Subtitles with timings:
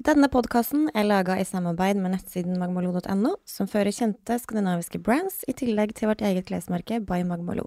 [0.00, 5.52] Denne podkasten er laga i samarbeid med nettsiden magmalo.no, som fører kjente skandinaviske brands, i
[5.52, 7.66] tillegg til vårt eget klesmerke by Magmalo.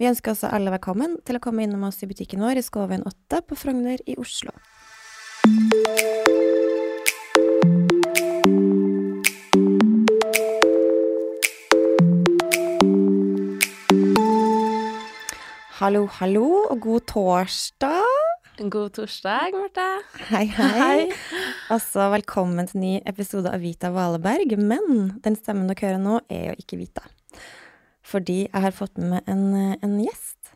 [0.00, 3.04] Vi ønsker også alle velkommen til å komme innom oss i butikken vår i Skåveien
[3.04, 4.56] 8 på Frogner i Oslo.
[15.76, 17.99] Hallo, hallo, og god torsdag.
[18.60, 19.84] God torsdag, Marte.
[20.28, 21.06] Hei, hei.
[21.72, 24.52] Altså, velkommen til ny episode av Vita Valeberg.
[24.60, 27.04] Men den stemmen dere hører nå, er jo ikke Vita.
[28.04, 29.46] Fordi jeg har fått med meg en,
[29.80, 30.52] en gjest.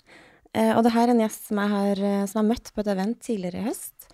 [0.52, 2.72] Eh, og det her er en gjest som jeg har, eh, som jeg har møtt
[2.74, 4.08] på et event tidligere i høst.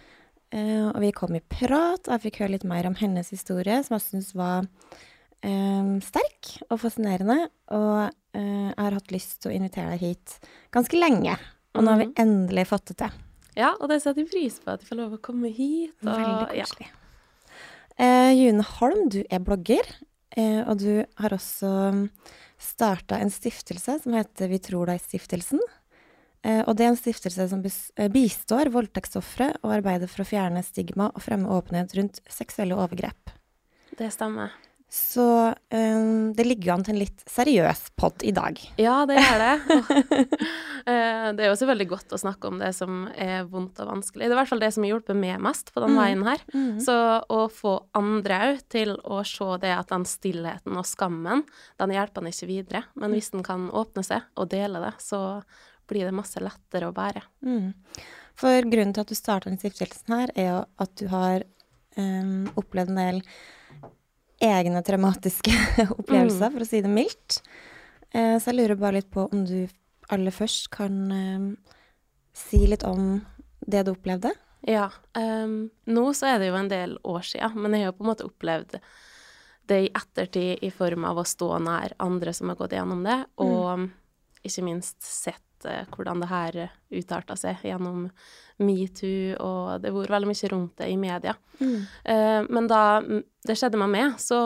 [0.54, 3.80] Eh, og vi kom i prat, og jeg fikk høre litt mer om hennes historie,
[3.86, 4.68] som jeg syns var
[5.42, 7.40] eh, sterk og fascinerende.
[7.74, 8.04] Og
[8.38, 10.36] eh, jeg har hatt lyst til å invitere deg hit
[10.74, 11.34] ganske lenge.
[11.74, 12.16] Og nå har vi Mhm.
[12.22, 13.18] endelig fått det til.
[13.60, 15.94] Ja, og det setter jeg pris på at jeg får lov å komme hit.
[16.02, 16.68] Og, Veldig ja.
[16.68, 16.88] koselig.
[18.00, 19.90] Eh, June Holm, du er blogger,
[20.36, 21.74] eh, og du har også
[22.60, 25.60] starta en stiftelse som heter Vi tror deg-stiftelsen.
[26.40, 30.62] Eh, og det er en stiftelse som eh, bistår voldtektsofre og arbeider for å fjerne
[30.64, 33.34] stigma og fremme åpenhet rundt seksuelle overgrep.
[33.98, 34.54] Det stemmer.
[34.90, 35.24] Så
[35.70, 38.58] um, det ligger an til en litt seriøs pod i dag.
[38.80, 39.54] Ja, det gjør det.
[40.80, 44.24] Eh, det er også veldig godt å snakke om det som er vondt og vanskelig.
[44.24, 45.98] Det er i hvert fall det som har hjulpet meg mest på den Mm.
[46.00, 46.40] veien her.
[46.80, 46.94] Så
[47.28, 51.44] å få andre òg til å se det at den stillheten og skammen,
[51.78, 52.82] den hjelper en ikke videre.
[52.96, 55.42] Men hvis den kan åpne seg og dele det, så
[55.86, 57.22] blir det masse lettere å bære.
[57.44, 57.74] Mm.
[58.40, 61.44] For grunnen til at du starta den stiftelsen her, er jo at du har
[62.00, 63.22] um, opplevd en del
[64.40, 65.52] egne traumatiske
[65.98, 67.40] opplevelser, for å si det mildt.
[68.10, 69.68] Eh, så jeg lurer bare litt på om du
[70.10, 70.96] aller først kan
[72.34, 73.20] si litt om
[73.60, 74.32] det du opplevde?
[74.66, 74.90] Ja.
[75.16, 78.04] Um, nå så er det jo en del år siden, men jeg har jo på
[78.04, 78.76] en måte opplevd
[79.70, 83.18] det i ettertid i form av å stå nær andre som har gått gjennom det,
[83.42, 83.86] og
[84.46, 86.60] ikke minst sett eh, hvordan det her
[87.00, 88.06] utarta seg gjennom
[88.60, 91.34] metoo, og det har vært veldig mye rundt det i media.
[91.60, 94.40] Eh, men da mm, det skjedde med meg, så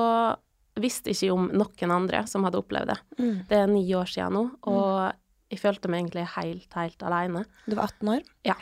[0.81, 3.00] visste ikke om noen andre som hadde opplevd det.
[3.21, 3.34] Mm.
[3.50, 5.12] Det er ni år siden nå, og
[5.53, 7.44] jeg følte meg egentlig helt, helt alene.
[7.66, 8.25] Du var 18 år?
[8.47, 8.56] Ja.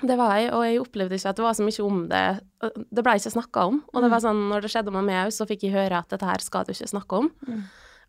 [0.00, 2.24] Det var jeg, og jeg opplevde ikke at det var så mye om det.
[2.88, 3.82] Det ble ikke snakka om.
[3.92, 6.08] Og det var sånn, når det skjedde med meg òg, så fikk jeg høre at
[6.12, 7.28] dette her skal du ikke snakke om.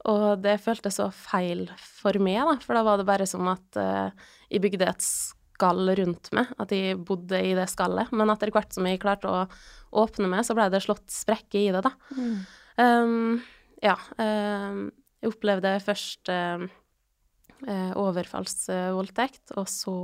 [0.01, 0.09] Mm.
[0.13, 3.77] Og det føltes så feil for meg, da, for da var det bare som at
[3.77, 4.09] uh,
[4.49, 8.09] jeg bygde et skall rundt meg, at jeg bodde i det skallet.
[8.17, 9.43] Men etter hvert som jeg klarte å
[10.01, 11.93] åpne meg, så ble det slått sprekker i det, da.
[12.81, 13.41] Um,
[13.83, 13.97] ja.
[14.17, 14.87] Um,
[15.21, 16.65] jeg opplevde først uh,
[17.67, 19.95] uh, overfallsvoldtekt, og så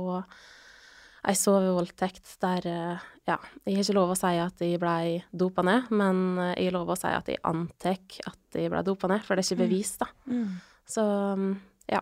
[1.26, 5.64] ei sovevoldtekt der eh, Ja, jeg har ikke lov å si at jeg blei dopa
[5.66, 7.98] ned, men eh, jeg har lov å si at jeg antar
[8.30, 10.08] at jeg blei dopa ned, for det er ikke bevis, da.
[10.30, 10.54] Mm.
[10.88, 11.50] Så um,
[11.88, 12.00] ja,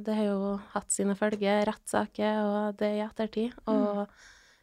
[0.00, 3.52] det har jo hatt sine følger, rettssaker og det i ettertid.
[3.68, 4.06] Og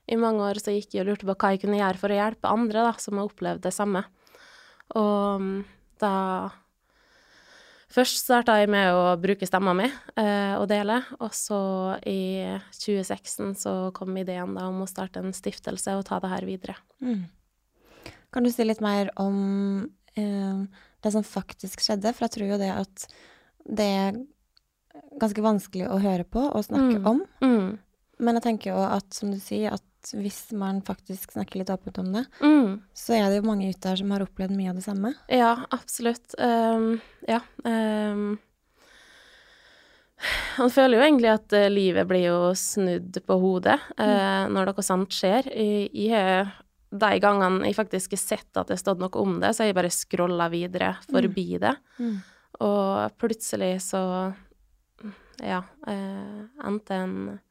[0.09, 2.17] i mange år så gikk jeg og lurte på hva jeg kunne gjøre for å
[2.17, 4.03] hjelpe andre da, som har opplevd det samme.
[4.97, 5.53] Og um,
[6.01, 6.15] da
[7.93, 11.59] Først starta jeg med å bruke stemma mi eh, og dele, og så
[12.09, 12.41] i
[12.73, 16.75] 2016 så kom ideen da om å starte en stiftelse og ta det her videre.
[17.05, 17.27] Mm.
[18.33, 19.85] Kan du si litt mer om
[20.17, 20.63] eh,
[21.05, 22.15] det som faktisk skjedde?
[22.17, 23.05] For jeg tror jo det at
[23.69, 24.17] det er
[25.21, 27.05] ganske vanskelig å høre på og snakke Mm.
[27.11, 27.21] om.
[27.45, 27.77] Mm.
[28.23, 31.99] Men jeg tenker jo at, som du sier, at hvis man faktisk snakker litt åpent
[32.01, 32.81] om det, Mm.
[32.95, 35.13] så er det jo mange ute der som har opplevd mye av det samme.
[35.31, 36.35] Ja, absolutt.
[36.39, 36.97] Um,
[37.27, 37.39] ja.
[37.63, 38.37] Um,
[40.57, 44.85] man føler jo egentlig at uh, livet blir jo snudd på hodet eh, når noe
[44.85, 45.49] sant skjer.
[45.51, 46.09] I, i
[46.93, 49.71] de gangene jeg faktisk har sett at det har stått noe om det, så har
[49.71, 51.73] jeg bare scrolla videre forbi det.
[51.99, 52.19] Mm.
[52.63, 54.03] Og plutselig så
[55.43, 57.41] ja, uh, endte en eh,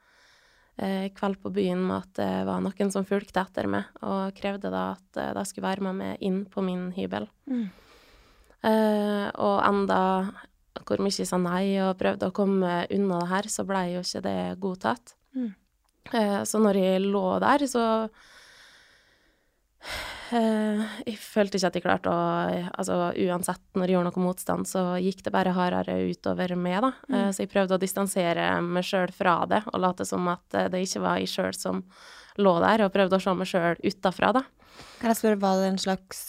[0.76, 4.92] kveld på byen med at det var noen som fulgte etter meg, og krevde da
[4.94, 7.28] at eh, de skulle være med meg inn på min hybel.
[7.50, 7.66] Mm.
[8.62, 10.00] Eh, og enda
[10.82, 14.00] hvor mye jeg sa nei og prøvde å komme unna det her, så blei jo
[14.02, 15.12] ikke det godtatt.
[15.36, 15.52] Mm.
[16.10, 17.84] Eh, så når jeg lå der, så
[19.82, 22.20] eh, Jeg følte ikke at jeg klarte å
[22.70, 26.92] Altså uansett når jeg gjorde noe motstand, så gikk det bare hardere utover meg, da.
[27.08, 27.28] Mm.
[27.34, 30.82] så jeg prøvde å distansere meg sjøl fra det, og late som at eh, det
[30.86, 31.82] ikke var jeg sjøl som
[32.40, 34.44] lå der, og prøvde å se meg sjøl utafra, da.
[35.00, 36.22] Kan jeg spørre, var det en slags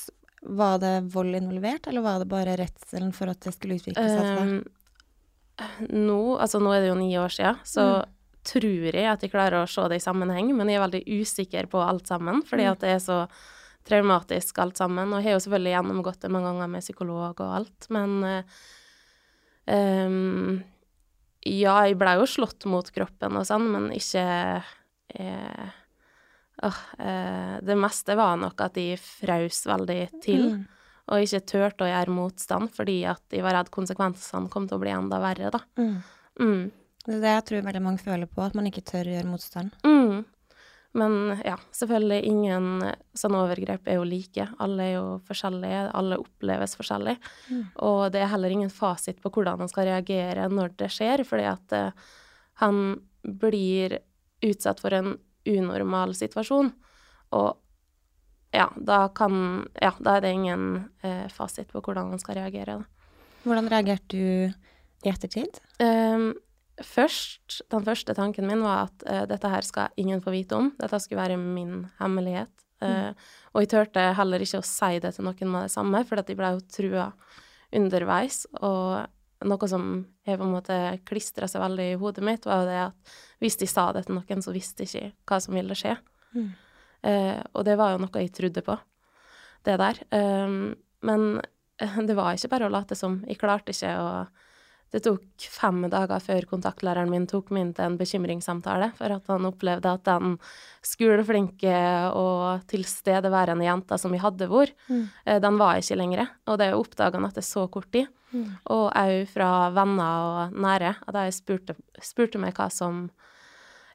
[0.43, 4.41] Var det vold involvert, eller var det bare redselen for at det skulle utvikle seg?
[4.43, 7.85] Um, nå, altså nå er det jo ni år siden, så
[8.43, 11.69] tror jeg at jeg klarer å se det i sammenheng, men jeg er veldig usikker
[11.71, 13.21] på alt sammen, fordi at det er så
[13.87, 15.11] traumatisk alt sammen.
[15.11, 18.17] Og jeg har jo selvfølgelig gjennomgått det mange ganger med psykolog og alt, men
[19.67, 20.61] um,
[21.43, 24.23] Ja, jeg blei jo slått mot kroppen og sånn, men ikke
[25.19, 25.71] eh,
[26.63, 30.45] åh, eh, Det meste var nok at de frøs veldig til.
[30.53, 30.61] Mm.
[31.11, 34.83] Og ikke turte å gjøre motstand fordi at de var redd konsekvensene kom til å
[34.83, 35.59] bli enda verre, da.
[35.75, 35.97] Mm.
[36.39, 36.63] Mm.
[37.03, 39.27] Det er det jeg tror veldig mange føler på, at man ikke tør å gjøre
[39.27, 39.75] motstand.
[39.83, 40.23] Mm.
[40.93, 42.67] Men ja, selvfølgelig ingen
[43.17, 44.45] sånne overgrep er jo like.
[44.61, 47.15] Alle er jo forskjellige, alle oppleves forskjellig.
[47.49, 47.63] Mm.
[47.87, 51.47] Og det er heller ingen fasit på hvordan han skal reagere når det skjer, fordi
[51.49, 52.13] at uh,
[52.61, 52.83] han
[53.23, 53.97] blir
[54.45, 55.15] utsatt for en
[55.49, 56.69] unormal situasjon.
[57.33, 57.49] Og
[58.53, 62.83] ja, da kan Ja, da er det ingen uh, fasit på hvordan han skal reagere,
[62.83, 63.09] da.
[63.43, 64.53] Hvordan reagerte du
[65.03, 65.57] i ettertid?
[65.81, 66.35] Um,
[66.81, 70.71] først, den første tanken min var at uh, dette her skal ingen få vite om.
[70.79, 72.53] Dette skulle være min hemmelighet.
[72.81, 73.25] Uh, mm.
[73.53, 76.37] Og jeg turte heller ikke å si det til noen med det samme, for de
[76.37, 77.09] ble jo trua
[77.73, 78.43] underveis.
[78.61, 79.87] Og noe som
[80.25, 83.59] har på en måte klistra seg veldig i hodet mitt, var jo det at hvis
[83.59, 85.97] de sa det til noen, så visste de ikke hva som ville skje.
[86.33, 86.49] Mm.
[87.03, 88.77] Uh, og det var jo noe jeg trodde på,
[89.67, 89.99] det der.
[90.15, 90.73] Um,
[91.03, 91.27] men
[92.07, 93.21] det var ikke bare å late som.
[93.27, 94.09] Jeg klarte ikke å
[94.93, 99.31] Det tok fem dager før kontaktlæreren min tok meg inn til en bekymringssamtale, for at
[99.31, 100.35] han opplevde at den
[100.85, 101.77] skoleflinke
[102.13, 105.07] og tilstedeværende jenta som vi hadde vært, mm.
[105.25, 106.29] uh, den var ikke lenger.
[106.45, 108.11] Og det oppdaga han etter så kort tid.
[108.33, 108.47] Mm.
[108.73, 113.07] Og òg fra venner og nære, at de spurte, spurte meg hva som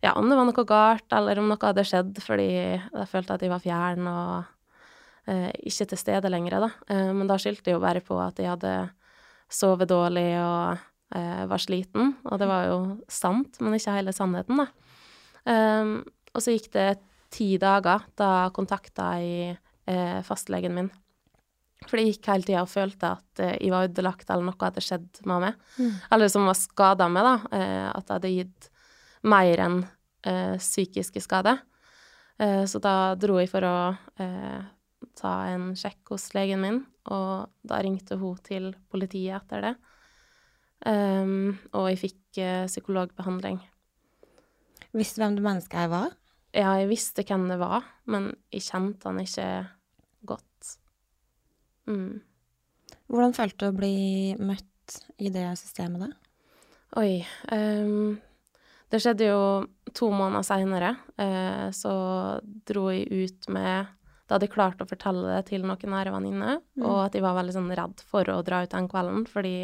[0.02, 3.42] ja, om det var noe galt, eller om noe hadde skjedd fordi jeg følte at
[3.42, 4.30] de var fjern og
[5.30, 6.70] eh, ikke til stede lenger, da.
[6.90, 8.74] Eh, men da skyldte jeg jo bare på at jeg hadde
[9.50, 12.78] sovet dårlig og eh, var sliten, og det var jo
[13.08, 14.66] sant, men ikke hele sannheten, da.
[15.48, 15.92] Eh,
[16.34, 16.88] og så gikk det
[17.32, 19.56] ti dager, da kontakta jeg
[19.88, 20.90] eh, fastlegen min.
[21.86, 24.84] For jeg gikk hele tida og følte at eh, jeg var ødelagt, eller noe hadde
[24.84, 25.62] skjedd med meg.
[25.78, 25.94] Mm.
[26.12, 27.62] Eller som var skada med, da.
[27.94, 28.70] at det hadde gitt
[29.28, 29.78] mer enn
[30.26, 31.60] eh, psykiske skader.
[32.38, 33.76] Eh, så da dro jeg for å
[34.20, 34.60] eh,
[35.18, 39.74] ta en sjekk hos legen min, og da ringte hun til politiet etter det.
[40.86, 43.58] Um, og jeg fikk uh, psykologbehandling.
[44.96, 46.14] Visste du hvem det mennesket her var?
[46.54, 49.48] Ja, jeg visste hvem det var, men jeg kjente han ikke
[50.28, 50.70] godt.
[51.90, 52.20] Mm.
[53.08, 53.98] Hvordan følte du å bli
[54.40, 56.14] møtt i det systemet, da?
[56.96, 57.20] Oi
[57.52, 58.16] um,
[58.88, 59.42] det skjedde jo
[59.96, 61.90] to måneder seinere, Uh, så
[62.70, 63.88] dro jeg ut med
[64.28, 66.84] Da hadde jeg klart å fortelle det til noen nære venninner, mm.
[66.86, 69.54] og at jeg var veldig sånn redd for å dra ut den kvelden, fordi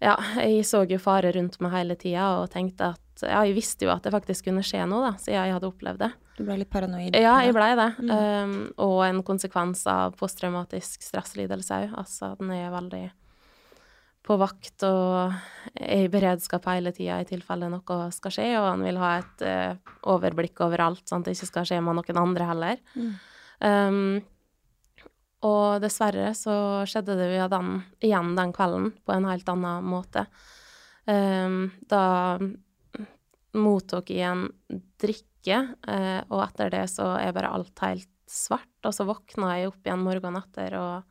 [0.00, 3.84] ja, jeg så jo fare rundt meg hele tida og tenkte at Ja, jeg visste
[3.84, 6.08] jo at det faktisk kunne skje noe, da, siden jeg hadde opplevd det.
[6.38, 7.16] Du ble litt paranoid?
[7.20, 7.90] Ja, jeg blei det.
[8.00, 8.12] Mm.
[8.16, 11.92] Um, og en konsekvens av posttraumatisk stresslidelse òg.
[12.00, 13.02] Altså, den er veldig
[14.24, 15.34] på vakt og
[15.74, 19.44] er i beredskap hele tida i tilfelle noe skal skje, og han vil ha et
[19.44, 22.84] uh, overblikk over alt, sånn at det ikke skal skje med noen andre heller.
[22.96, 23.14] Mm.
[23.60, 24.00] Um,
[25.46, 26.54] og dessverre så
[26.88, 30.26] skjedde det jo den, igjen den kvelden på en helt annen måte.
[31.08, 32.36] Um, da
[33.56, 34.48] mottok jeg en
[35.00, 38.68] drikke, uh, og etter det så er bare alt helt svart.
[38.84, 41.08] Og så våkna jeg opp igjen morgenen etter og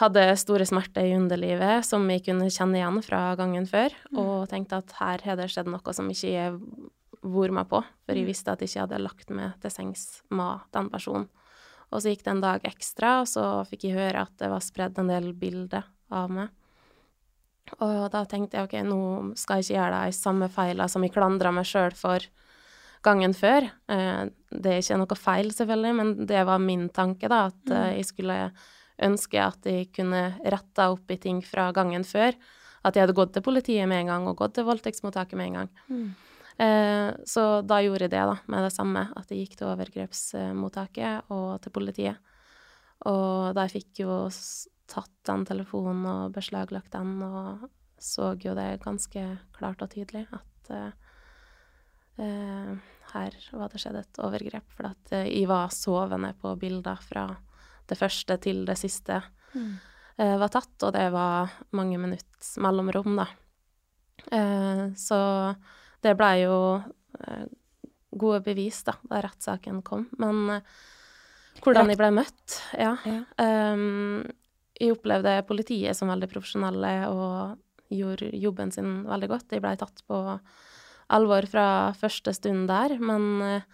[0.00, 4.20] hadde store smerter i underlivet som jeg kunne kjenne igjen fra gangen før, mm.
[4.20, 6.56] og tenkte at her har det skjedd noe som ikke jeg
[7.20, 8.30] vært meg på, for jeg mm.
[8.30, 11.28] visste at jeg ikke hadde lagt meg til sengs med den personen.
[11.90, 14.62] Og så gikk det en dag ekstra, og så fikk jeg høre at det var
[14.62, 16.52] spredd en del bilder av meg.
[17.78, 19.00] Og da tenkte jeg ok, nå
[19.38, 22.24] skal jeg ikke gjøre de samme feilene som jeg klandra meg sjøl for
[23.06, 23.68] gangen før.
[23.90, 27.76] Eh, det er ikke noe feil, selvfølgelig, men det var min tanke, da, at mm.
[27.76, 28.38] Eh, jeg skulle
[29.00, 32.36] ønske at jeg kunne retta opp i ting fra gangen før.
[32.84, 35.58] At jeg hadde gått til politiet med en gang, og gått til voldtektsmottaket med en
[35.62, 35.72] gang.
[35.88, 36.10] Mm.
[36.60, 39.06] Eh, så da gjorde jeg det, da, med det samme.
[39.16, 42.20] At jeg gikk til overgrepsmottaket og til politiet.
[43.08, 44.16] Og da jeg fikk jo
[44.90, 49.22] tatt den telefonen og beslaglagt den, og så jo det ganske
[49.56, 50.90] klart og tydelig at eh
[53.14, 54.72] her var det skjedd et overgrep.
[54.76, 57.26] For at jeg var sovende på bilder fra
[57.90, 59.18] det første til det siste
[59.54, 59.72] mm.
[60.20, 63.26] uh, var tatt, og det var mange minutts mellomrom, da.
[64.30, 65.20] Uh, så
[66.04, 67.46] det blei jo uh,
[68.10, 70.08] gode bevis, da, da rettssaken kom.
[70.18, 70.60] Men
[71.62, 72.94] hvordan jeg ble møtt, ja.
[73.06, 73.22] ja.
[73.38, 74.24] Um,
[74.80, 77.58] jeg opplevde politiet som veldig profesjonelle og
[77.92, 79.48] gjorde jobben sin veldig godt.
[79.52, 80.20] De blei tatt på
[81.10, 81.66] alvor fra
[81.98, 83.66] første stund der, men eh,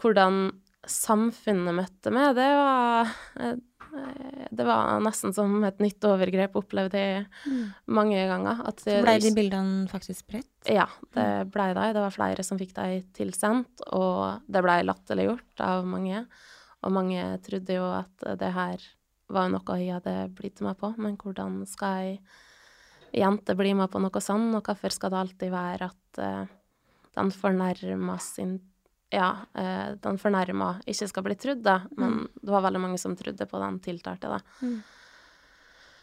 [0.00, 0.44] hvordan
[0.88, 3.56] samfunnet møtte meg, det var eh,
[3.92, 7.64] det var nesten som et nytt overgrep opplevde jeg mm.
[7.92, 8.62] mange ganger.
[8.68, 10.50] At det, Så blei de bildene faktisk spredt?
[10.68, 11.52] Ja, det mm.
[11.52, 11.88] blei de.
[11.96, 16.24] Det var flere som fikk de tilsendt, og det blei latterliggjort av mange.
[16.82, 18.88] Og mange trodde jo at det her
[19.32, 24.00] var noe jeg hadde blitt med på, men hvordan skal ei jente bli med på
[24.00, 26.52] noe sånt, og hvorfor skal det alltid være at uh,
[27.16, 28.56] den fornærma sin
[29.12, 31.82] ja, eh, den fornærma ikke skal bli trudd, da.
[31.96, 32.26] Men mm.
[32.40, 34.40] det var veldig mange som trodde på den tiltalte, da.
[34.64, 34.82] Mm.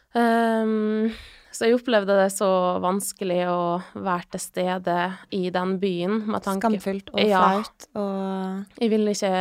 [0.09, 1.11] Um,
[1.53, 2.47] så jeg opplevde det så
[2.81, 3.61] vanskelig å
[3.97, 4.97] være til stede
[5.35, 6.21] i den byen.
[6.29, 7.43] Med tanke, Skamfullt og ja,
[7.97, 9.33] og Jeg ville ikke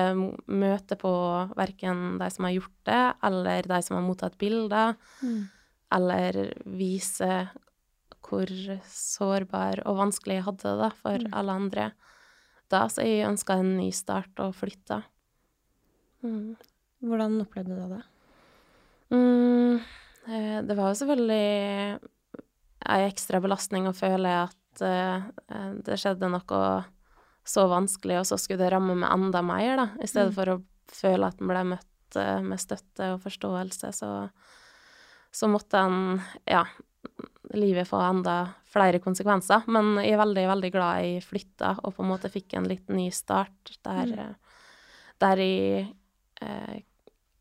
[0.49, 1.13] møte på
[1.57, 5.41] verken de som har gjort det, eller de som har mottatt bilder, mm.
[6.01, 7.33] eller vise
[8.29, 8.51] hvor
[8.93, 11.33] sårbar og vanskelig jeg hadde det for mm.
[11.39, 11.91] alle andre
[12.69, 15.03] flytta, så jeg ønska en ny start og flytta.
[16.23, 16.57] Mm.
[17.01, 18.03] Hvordan opplevde du det?
[19.11, 19.81] Mm,
[20.29, 22.01] eh, det var jo selvfølgelig
[22.89, 25.25] ei ekstra belastning å føle at uh,
[25.83, 26.85] det skjedde noe
[27.45, 29.87] så vanskelig, og så skulle det ramme meg enda mer, da.
[30.01, 30.37] I stedet mm.
[30.37, 34.11] for å føle at en ble møtt uh, med støtte og forståelse, så,
[35.33, 36.67] så måtte en, ja,
[37.55, 38.37] livet få enda
[38.69, 39.67] flere konsekvenser.
[39.67, 42.91] Men jeg er veldig, veldig glad jeg flytta og på en måte fikk en litt
[42.93, 44.19] ny start der, mm.
[44.19, 44.61] Eh,
[45.25, 45.87] der jeg
[46.45, 46.77] eh,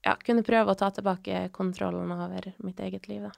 [0.07, 3.33] ja, kunne prøve å ta tilbake kontrollen over mitt eget liv, da.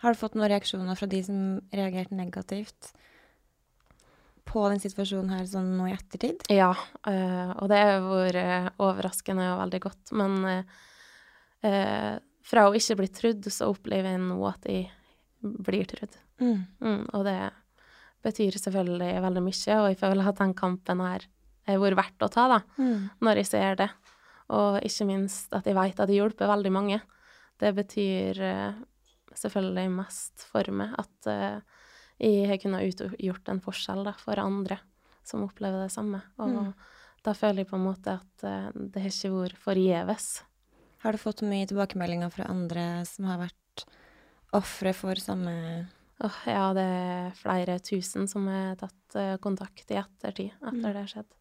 [0.00, 1.40] Har du fått noen reaksjoner fra de som
[1.76, 2.94] reagerte negativt
[4.48, 6.46] på den situasjonen her sånn nå i ettertid?
[6.48, 6.70] Ja,
[7.06, 10.14] øh, og det har vært overraskende og veldig godt.
[10.16, 12.14] Men øh,
[12.48, 14.88] fra å ikke bli trudd, så opplever jeg nå at jeg
[15.40, 16.16] blir trudd.
[16.40, 16.64] Mm.
[16.80, 17.38] Mm, og det
[18.24, 21.26] betyr selvfølgelig veldig mye, og jeg føler at den kampen har
[21.70, 23.08] vært verdt å ta, da, mm.
[23.24, 23.88] når jeg ser det.
[24.50, 26.98] Og ikke minst at jeg vet at det hjelper veldig mange.
[27.60, 28.80] Det betyr uh,
[29.36, 31.60] selvfølgelig mest for meg at uh,
[32.20, 34.80] jeg har kunnet utgjort en forskjell da, for andre
[35.26, 36.22] som opplever det samme.
[36.42, 36.72] Og mm.
[37.26, 40.28] da føler jeg på en måte at uh, det har ikke vært forgjeves.
[41.04, 43.56] Har du fått mye tilbakemeldinger fra andre som har vært
[44.56, 45.52] ofre for samme
[46.24, 50.96] oh, Ja, det er flere tusen som har tatt uh, kontakt i ettertid, etter mm.
[50.96, 51.36] det skjedde.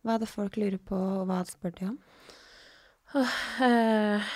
[0.00, 1.98] Hva er det folk lurer på, og hva spør de om?
[3.18, 4.28] Oh, eh,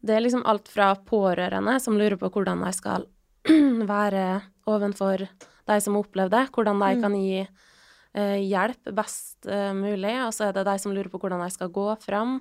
[0.00, 3.04] det er liksom alt fra pårørende som lurer på hvordan de skal
[3.94, 4.24] være
[4.70, 7.04] ovenfor de som har opplevd det, hvordan de mm.
[7.04, 9.46] kan gi eh, hjelp best
[9.76, 12.40] mulig, og så er det de som lurer på hvordan de skal gå fram.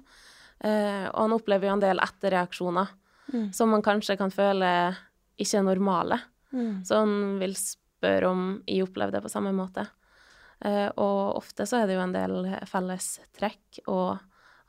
[0.60, 2.90] og han opplever jo en del etterreaksjoner
[3.34, 3.52] mm.
[3.56, 4.72] som man kanskje kan føle
[5.40, 6.20] ikke er normale.
[6.52, 6.84] Mm.
[6.86, 9.86] Så han vil spørre om jeg opplever det på samme måte.
[10.60, 14.18] Uh, og ofte så er det jo en del felles trekk, og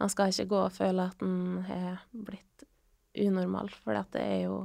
[0.01, 2.67] han skal ikke gå og føle at han har blitt
[3.21, 4.61] unormal, for det er jo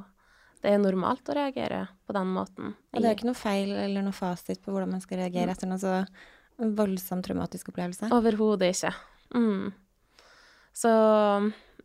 [0.66, 2.72] det er normalt å reagere på den måten.
[2.90, 5.54] Og det er ikke noe feil eller noe fasit på hvordan man skal reagere mm.
[5.54, 6.00] etter noe så
[6.58, 8.10] voldsomt traumatisk opplevelse?
[8.16, 8.94] Overhodet ikke.
[9.36, 9.68] Mm.
[10.74, 10.92] Så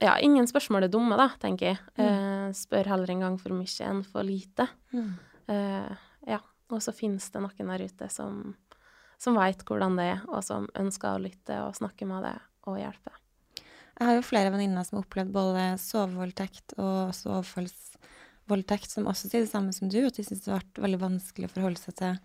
[0.01, 1.81] ja, ingen spørsmål er dumme, da, tenker jeg.
[1.99, 2.05] Mm.
[2.07, 4.67] Eh, spør heller en gang for mye enn for lite.
[4.97, 5.11] Mm.
[5.53, 6.41] Eh, ja.
[6.71, 8.55] Og så finnes det noen der ute som,
[9.21, 12.37] som veit hvordan det er, og som ønsker å lytte og snakke med det
[12.71, 13.13] og hjelpe.
[14.01, 19.29] Jeg har jo flere venninner som har opplevd både sovevoldtekt og også overfallsvoldtekt, som også
[19.29, 21.83] sier det samme som du, at de syns det har vært veldig vanskelig å forholde
[21.83, 22.17] seg til,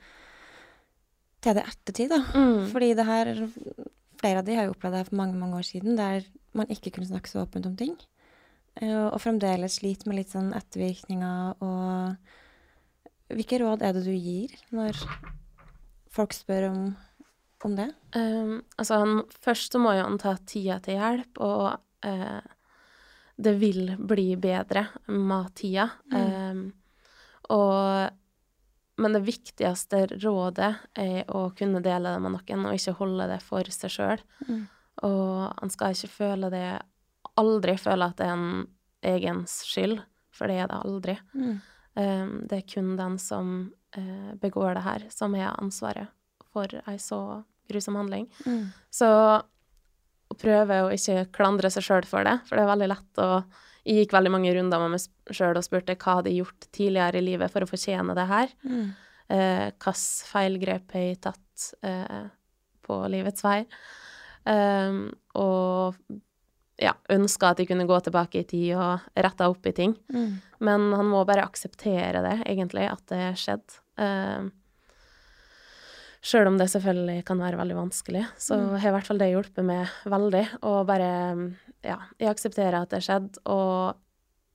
[1.44, 2.13] til det ettertid.
[2.13, 2.22] da.
[2.32, 2.65] Mm.
[2.72, 3.38] Fordi det her
[4.15, 6.24] Flere av de har jo opplevd det her for mange, mange år siden, der
[6.57, 7.95] man ikke kunne snakke så åpent om ting.
[8.81, 12.33] Uh, og fremdeles sliter med litt sånn ettervirkninger og
[13.25, 15.00] Hvilke råd er det du gir når
[16.13, 16.81] folk spør om,
[17.65, 17.88] om det?
[18.13, 21.63] Um, altså, han, først så må jo han ta tida til hjelp, og
[22.05, 22.43] uh,
[23.41, 25.88] det vil bli bedre med tida.
[26.13, 26.21] Mm.
[26.21, 26.62] Um,
[27.55, 28.13] og
[28.95, 33.41] men det viktigste rådet er å kunne dele det med noen, og ikke holde det
[33.43, 34.24] for seg sjøl.
[34.47, 34.62] Mm.
[35.05, 36.67] Og han skal ikke føle det
[37.35, 38.67] Aldri føle at det er en
[39.03, 39.97] egens skyld,
[40.31, 41.15] for det er det aldri.
[41.35, 41.57] Mm.
[42.00, 43.50] Um, det er kun den som
[43.97, 46.07] uh, begår det her, som har ansvaret
[46.55, 47.19] for ei så
[47.67, 48.29] grusom handling.
[48.45, 48.69] Mm.
[48.93, 49.09] Så
[50.25, 53.29] å prøve å ikke klandre seg sjøl for det, for det er veldig lett å
[53.85, 57.19] Jeg gikk veldig mange runder med meg sjøl og spurte hva hadde jeg gjort tidligere
[57.19, 58.55] i livet for å fortjene det her.
[58.65, 58.88] Mm.
[59.29, 62.24] Eh, Hvilke feilgrep har jeg tatt eh,
[62.81, 63.59] på livets vei?
[64.45, 64.99] Um,
[65.35, 65.95] og
[66.77, 69.95] ja, ønska at de kunne gå tilbake i tid og retta opp i ting.
[70.13, 70.35] Mm.
[70.59, 73.79] Men han må bare akseptere det, egentlig, at det skjedde.
[73.97, 74.51] Um,
[76.25, 78.79] Sjøl om det selvfølgelig kan være veldig vanskelig, så Mm.
[78.81, 80.45] har i hvert fall det hjulpet meg veldig.
[80.63, 83.95] Og bare Ja, jeg aksepterer at det skjedde, og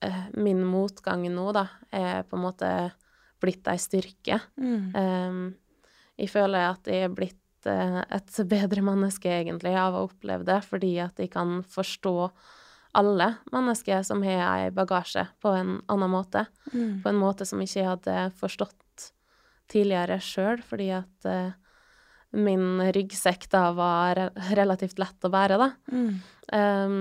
[0.05, 2.93] uh, min motgang nå, da, er på en måte
[3.41, 4.41] blitt ei styrke.
[4.59, 4.91] Mm.
[4.97, 5.55] Um,
[6.19, 10.95] jeg føler at jeg er blitt et bedre menneske, egentlig, av å oppleve det, fordi
[11.03, 12.15] at jeg kan forstå
[12.99, 16.47] alle mennesker som har ei bagasje, på en annen måte.
[16.73, 17.03] Mm.
[17.03, 19.11] På en måte som ikke jeg hadde forstått
[19.71, 21.53] tidligere sjøl, fordi at eh,
[22.35, 25.71] min ryggsekk da var relativt lett å bære, da.
[25.93, 26.11] Mm.
[26.51, 26.99] Um,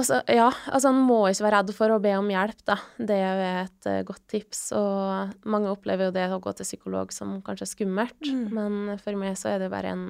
[0.00, 2.78] så, ja, altså en må ikke være redd for å be om hjelp, da.
[2.96, 4.72] Det er et eh, godt tips.
[4.78, 8.46] Og mange opplever jo det å gå til psykolog som kanskje skummelt, Mm.
[8.56, 10.06] men for meg så er det bare en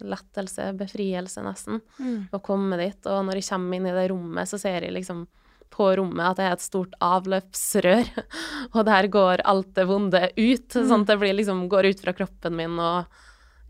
[0.00, 2.28] lettelse, befrielse nesten, Mm.
[2.32, 3.06] å komme dit.
[3.06, 5.26] Og når jeg kommer inn i det rommet, så ser jeg liksom
[5.72, 8.08] på rommet at det er et stort avløpsrør,
[8.76, 10.68] og der går alt det vonde ut.
[10.68, 13.06] Sånn at det blir liksom, går ut fra kroppen min og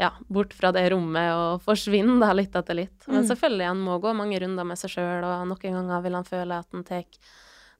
[0.03, 3.05] ja, bort fra det rommet og forsvinner da litt etter litt.
[3.07, 3.29] Men Mm.
[3.31, 6.59] selvfølgelig, han må gå mange runder med seg sjøl, og noen ganger vil han føle
[6.59, 7.05] at han tar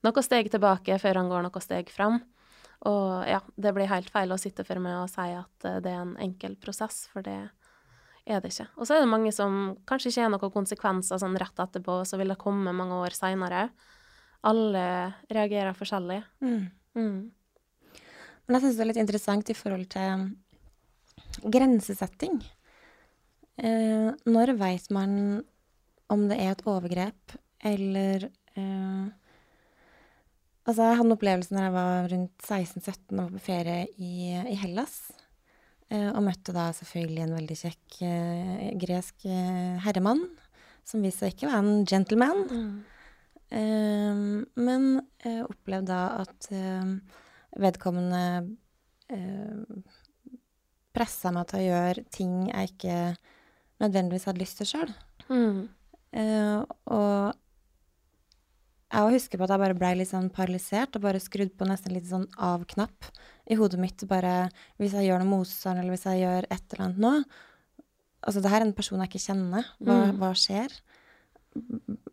[0.03, 2.21] noen steg tilbake før han går noen steg fram.
[2.85, 5.91] Og ja, det blir helt feil å sitte for meg og si at eh, det
[5.91, 7.49] er en enkel prosess, for det
[8.25, 8.67] er det ikke.
[8.77, 12.17] Og så er det mange som kanskje ikke har noen konsekvenser sånn rett etterpå, så
[12.19, 13.69] vil det komme mange år seinere.
[14.43, 16.23] Alle reagerer forskjellig.
[16.43, 16.71] Mm.
[16.95, 17.31] Mm.
[18.47, 20.25] Men jeg syns det er litt interessant i forhold til
[21.51, 22.39] grensesetting.
[23.57, 25.43] Eh, når veit man
[26.13, 29.11] om det er et overgrep, eller eh,
[30.63, 34.11] Altså, jeg hadde en opplevelse når jeg var rundt 16-17 og var på ferie i,
[34.47, 34.93] i Hellas.
[35.91, 40.23] Eh, og møtte da selvfølgelig en veldig kjekk eh, gresk eh, herremann,
[40.87, 42.45] som viste seg ikke å være en gentleman.
[43.51, 44.23] Eh,
[44.69, 44.87] men
[45.43, 46.47] opplevde da at
[47.59, 48.23] vedkommende
[49.11, 49.83] eh,
[50.93, 52.97] pressa meg til å gjøre ting jeg ikke
[53.83, 54.91] nødvendigvis hadde lyst til sjøl.
[55.29, 55.63] Mm.
[56.13, 56.61] Uh,
[56.93, 57.33] og
[58.93, 61.95] jeg husker på at jeg bare blei litt sånn paralysert og bare skrudd på nesten
[61.95, 63.07] litt sånn av-knapp
[63.49, 64.03] i hodet mitt.
[64.09, 67.15] Bare hvis jeg gjør noe motstand, eller hvis jeg gjør et eller annet nå
[68.23, 69.65] Altså, det her er en person jeg ikke kjenner.
[69.83, 70.11] Hva, Mm.
[70.21, 70.71] hva skjer?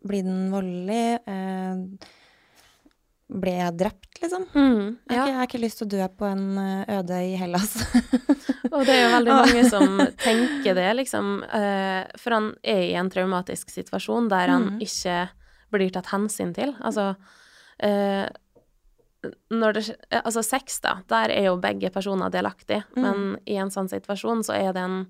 [0.03, 1.21] Blir den voldelig?
[1.23, 2.09] Eh,
[3.31, 4.45] ble jeg drept, liksom?
[4.55, 4.99] Mm.
[5.07, 5.23] Jeg, har Ja.
[5.23, 7.77] ikke, jeg har ikke lyst til å dø på en eh, øde i Hellas.
[8.75, 11.29] Og det er jo veldig mange som tenker det, liksom.
[11.47, 14.81] eh, For han er i en traumatisk situasjon der han mm.
[14.87, 15.19] ikke
[15.71, 16.75] blir tatt hensyn til.
[16.83, 17.13] Altså
[17.79, 18.27] eh,
[19.53, 19.83] når det,
[20.25, 23.03] altså sex, da, der er jo begge personer delaktige, Mm.
[23.05, 25.01] men i en sånn situasjon så er det en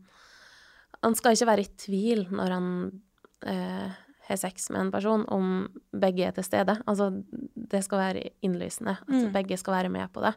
[1.03, 2.67] Han skal ikke være i tvil når han
[3.49, 3.93] eh,
[4.31, 6.79] har sex med en person, om begge er til stede.
[6.89, 7.11] Altså,
[7.71, 9.33] det skal være innlysende, at Mm.
[9.33, 10.35] begge skal være med på det.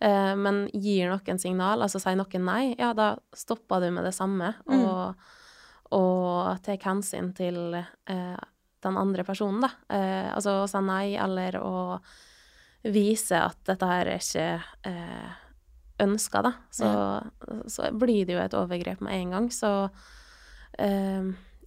[0.00, 4.14] Eh, men gir noen signal, altså sier noen nei, ja, da stopper du med det
[4.14, 4.84] samme, Mm.
[4.84, 5.14] og,
[5.92, 8.36] og tar hensyn til eh,
[8.82, 9.70] den andre personen, da.
[9.90, 12.00] Eh, altså å si nei, eller å
[12.84, 15.30] vise at dette her er ikke eh,
[16.00, 16.52] ønska, da.
[16.70, 16.88] Så,
[17.70, 19.50] så blir det jo et overgrep med en gang.
[19.54, 19.70] Så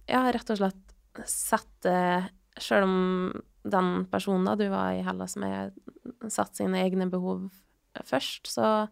[0.06, 0.85] ja, rett og slett
[1.24, 1.96] sette
[2.56, 3.32] Sjøl om
[3.68, 5.74] den personen da du var i Hellas med,
[6.32, 7.50] satte sine egne behov
[8.08, 8.86] først, så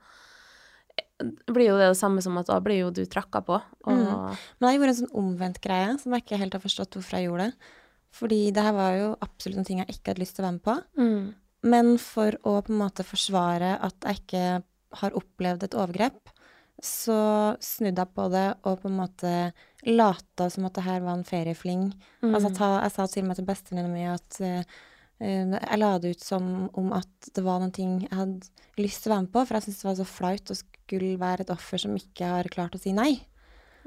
[1.49, 3.61] blir jo det det samme som at da blir jo du trakka på.
[3.87, 4.37] Og Mm.
[4.59, 7.29] Men jeg gjorde en sånn omvendt greie, som jeg ikke helt har forstått hvorfor jeg
[7.29, 7.53] gjorde.
[8.15, 10.59] Fordi det her var jo absolutt noen ting jeg ikke hadde lyst til å være
[10.59, 10.77] med på.
[10.99, 11.35] mm,
[11.65, 14.63] Men for å på en måte forsvare at jeg ikke
[15.01, 16.34] har opplevd et overgrep,
[16.85, 17.19] så
[17.65, 19.31] snudde jeg på det og på en måte
[19.89, 21.87] lata som at det her var en feriefling.
[22.23, 24.63] mm, Altså, ta, jeg sa til med til bestevenninna mi at eh,
[25.25, 28.49] jeg la det ut som om at det var noen ting jeg hadde
[28.81, 31.13] lyst til å være med på, for jeg syntes det var så flaut å skulle
[31.21, 33.13] være et offer som ikke har klart å si nei.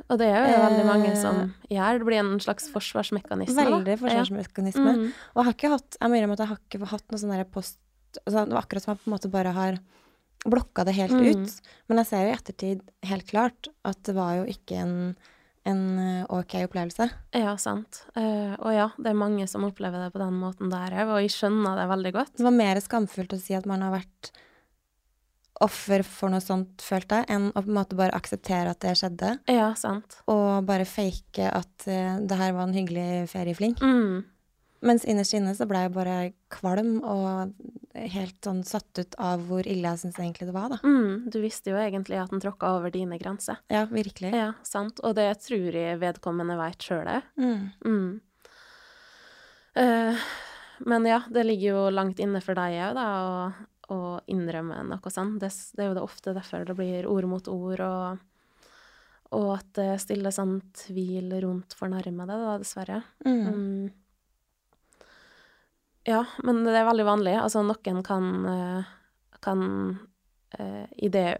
[0.08, 1.40] Og det er jo veldig mange Eh, som
[1.74, 2.00] gjør.
[2.00, 3.56] Det blir en slags forsvarsmekanisme.
[3.58, 3.78] da.
[3.78, 4.92] Veldig forsvarsmekanisme.
[4.94, 4.94] Ja.
[4.94, 5.08] Mm.
[5.34, 7.34] Og jeg har ikke hatt Jeg må innrømme at jeg har ikke hatt noe sånn
[7.34, 7.80] der post
[8.26, 9.80] altså, Det var akkurat som jeg på en måte bare har
[10.46, 11.26] blokka det helt Mm.
[11.46, 11.62] ut.
[11.90, 15.16] Men jeg ser jo i ettertid helt klart at det var jo ikke en,
[15.66, 17.10] en eh, OK opplevelse.
[17.34, 18.04] Ja, sant.
[18.16, 21.22] Uh, og ja, det er mange som opplever det på den måten der òg, og
[21.26, 22.36] jeg skjønner det veldig godt.
[22.38, 24.32] Det var mer skamfullt å si at man har vært
[25.60, 28.92] offer for noe sånt, følte jeg, enn å på en måte bare akseptere at det
[29.00, 30.20] skjedde, Ja, sant.
[30.30, 33.74] og bare fake at uh, det her var en hyggelig feriefling.
[33.82, 34.20] Mm.
[34.86, 36.18] Mens innerst inne så ble jeg bare
[36.54, 37.56] kvalm og
[38.14, 40.80] helt sånn satt ut av hvor ille jeg syns egentlig det var, da.
[40.84, 43.60] Mm, du visste jo egentlig at den tråkka over dine grenser.
[43.74, 44.32] Ja, virkelig.
[44.36, 45.02] Ja, sant.
[45.04, 47.28] Og det tror jeg vedkommende veit sjøl òg.
[47.42, 47.64] Mm.
[47.86, 48.10] Mm.
[49.78, 50.30] Uh,
[50.90, 55.14] men ja, det ligger jo langt inne for deg òg, da, å, å innrømme noe
[55.14, 55.40] sånt.
[55.44, 58.66] Det, det er jo det ofte derfor det blir ord mot ord, og,
[59.38, 63.02] og at det stiller sånn tvil rundt fornærmede, da, dessverre.
[63.26, 63.90] Mm.
[66.08, 67.36] Ja, men det er veldig vanlig.
[67.42, 68.84] Altså, noen kan, eh,
[69.44, 69.62] kan
[70.58, 71.38] eh, i det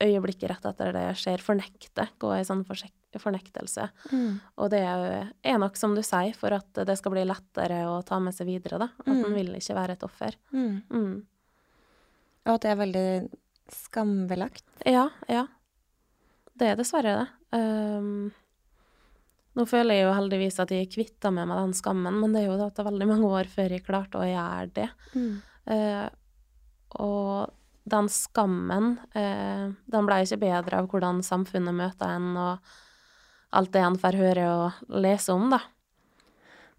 [0.00, 3.90] øyeblikket rett etter det skjer, fornekte, gå i sånn fornektelse.
[4.14, 4.38] Mm.
[4.56, 8.16] Og det er nok, som du sier, for at det skal bli lettere å ta
[8.22, 8.88] med seg videre, da.
[9.04, 9.24] At Mm.
[9.26, 10.36] en vil ikke være et offer.
[10.54, 10.82] Mm.
[10.88, 11.26] Mm.
[12.46, 13.30] Og at det er veldig
[13.68, 14.64] skambelagt.
[14.86, 15.46] Ja, ja.
[16.56, 17.28] Det er dessverre det.
[17.52, 18.32] Um,
[19.60, 22.50] nå føler jeg jo heldigvis at jeg kvitta meg med den skammen, men det er
[22.50, 24.88] jo tatt veldig mange år før jeg klarte å gjøre det.
[25.70, 26.06] Eh,
[27.04, 27.56] og
[27.90, 33.82] den skammen, eh, den ble ikke bedre av hvordan samfunnet møter en, og alt det
[33.84, 35.60] en får høre og lese om, da.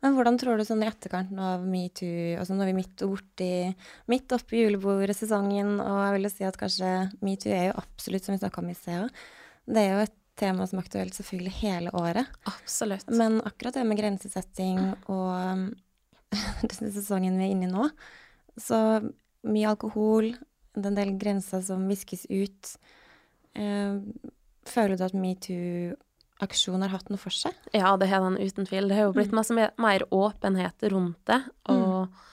[0.02, 3.52] Men hvordan tror du sånn i etterkanten av metoo, altså når vi er midt borti,
[4.10, 8.34] midt oppi julebordsesongen, og jeg vil jo si at kanskje metoo er jo absolutt, som
[8.34, 9.22] vi snakka om i sted,
[9.70, 12.30] det er jo et tema som er aktuelt selvfølgelig hele året.
[12.50, 13.10] Absolutt.
[13.12, 14.80] Men akkurat det med grensesetting
[15.12, 15.72] og
[16.72, 17.90] denne sesongen vi er inne i nå,
[18.60, 19.02] så
[19.48, 20.34] mye alkohol,
[20.76, 22.76] det er en del grenser som viskes ut.
[23.60, 24.00] Eh,
[24.70, 27.56] føler du at metoo-aksjonen har hatt noe for seg?
[27.76, 28.88] Ja, det har den uten tvil.
[28.88, 31.42] Det har jo blitt masse mer, mer åpenhet rundt det,
[31.72, 32.28] og eh,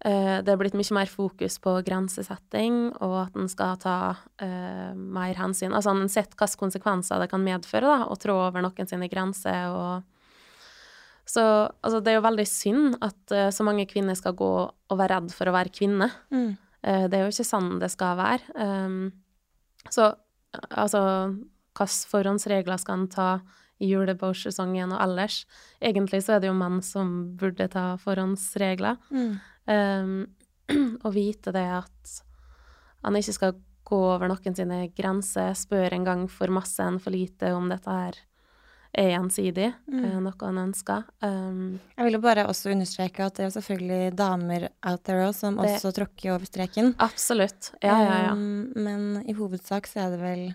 [0.00, 5.34] det er blitt mye mer fokus på grensesetting, og at en skal ta uh, mer
[5.36, 5.74] hensyn.
[5.76, 9.10] Altså, en har sett hvilke konsekvenser det kan medføre, da, å trå over noen sine
[9.12, 10.20] grenser, og
[11.30, 14.98] så altså, det er jo veldig synd at uh, så mange kvinner skal gå og
[14.98, 16.10] være redd for å være kvinne.
[16.32, 16.50] Mm.
[16.80, 18.56] Uh, det er jo ikke sånn det skal være.
[18.56, 19.00] Um,
[19.88, 20.14] så
[20.68, 21.02] altså
[21.78, 23.28] Hvilke forhåndsregler skal en ta
[23.80, 25.44] i julebordsesongen og ellers?
[25.80, 28.98] Egentlig så er det jo menn som burde ta forhåndsregler.
[29.14, 29.38] Mm.
[29.70, 30.26] Um,
[31.04, 32.14] og vite det at
[33.04, 33.54] han ikke skal
[33.90, 37.90] gå over noen sine grenser, spør en gang for masse enn for lite om dette
[37.90, 38.18] her
[39.00, 40.04] er gjensidig, Mm.
[40.04, 41.04] eh, noe han ønsker.
[41.22, 45.38] Um, Jeg vil jo bare også understreke at det er selvfølgelig damer out there også,
[45.46, 46.94] som Det- også tråkker over streken.
[46.98, 47.70] absolutt.
[47.82, 48.32] Ja, ja, ja.
[48.32, 50.54] Um, men i hovedsak så er det vel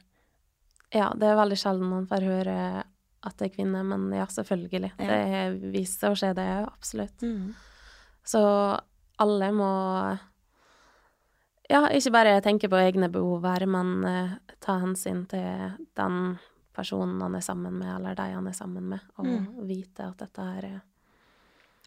[0.94, 2.84] Ja, det er veldig sjelden man får høre
[3.24, 4.92] at det er kvinne, men ja, selvfølgelig.
[5.00, 5.08] Ja.
[5.08, 7.18] Det viser seg å skje, det absolutt.
[7.24, 7.54] mm.
[8.26, 8.80] Så
[9.22, 9.70] alle må
[11.70, 16.20] ja, ikke bare tenke på egne behov her, men uh, ta hensyn til den
[16.76, 19.46] personen han er sammen med, eller de han er sammen med, og Mm.
[19.68, 20.82] vite at dette her er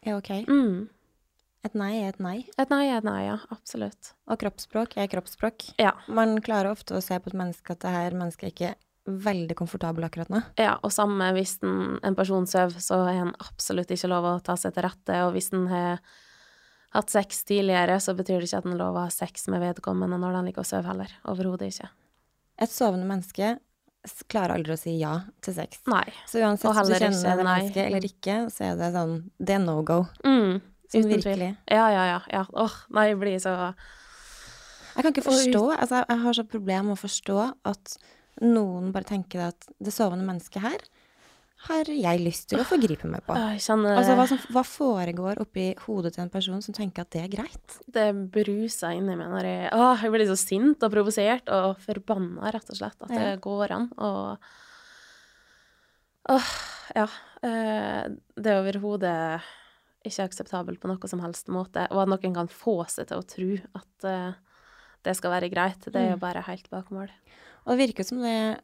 [0.06, 0.30] er ok.
[0.48, 0.88] mm.
[1.66, 2.46] Et nei er et nei.
[2.56, 3.36] Et nei er et nei, ja.
[3.50, 4.12] Absolutt.
[4.30, 5.72] Og kroppsspråk er kroppsspråk.
[5.82, 5.90] Ja.
[6.06, 8.74] Man klarer ofte å se på et menneske at det her mennesket er ikke
[9.24, 10.40] veldig komfortabel akkurat nå.
[10.56, 14.40] Ja, og samme hvis den, en person sover, så er en absolutt ikke lov å
[14.40, 15.98] ta seg til rette, og hvis den har
[16.96, 20.18] hatt sex tidligere, så betyr det ikke at den lover å ha sex med vedkommende
[20.20, 21.12] når den ligger og sover heller.
[21.28, 21.90] Overhodet ikke.
[22.64, 23.56] Et sovende menneske
[24.30, 25.12] klarer aldri å si ja
[25.44, 25.82] til sex.
[25.90, 26.06] Nei.
[26.30, 29.56] Så uansett om du kjenner ikke det mennesket eller ikke, så er det sånn Det
[29.58, 30.00] er no go.
[30.24, 31.50] Mm, Sånn virkelig.
[31.68, 32.20] Ja, ja, ja.
[32.32, 32.44] ja.
[32.56, 36.96] Åh, nei, jeg blir så Jeg kan ikke forstå Altså, jeg har så problem med
[36.96, 37.98] å forstå at
[38.40, 40.86] noen bare tenker at det sovende mennesket her
[41.66, 43.34] har jeg lyst til å forgripe meg på.
[43.58, 47.22] Kjenner Altså, hva, som, hva foregår oppi hodet til en person som tenker at det
[47.24, 47.78] er greit?
[47.90, 52.52] det bruser inni meg når jeg Åh, jeg blir så sint og provosert og forbanna,
[52.54, 53.18] rett og slett, at Ja.
[53.34, 53.88] det går an.
[53.98, 54.38] Og
[56.28, 56.48] Åh,
[56.94, 57.08] ja.
[57.42, 58.04] eh,
[58.36, 59.40] Det er overhodet
[60.08, 61.86] ikke akseptabelt på noe som helst måte.
[61.90, 64.32] Og at noen kan få seg til å tro at eh,
[65.04, 66.20] det skal være greit, det er jo Mm.
[66.22, 67.08] bare helt bak mål.
[67.66, 68.60] Og det virker som det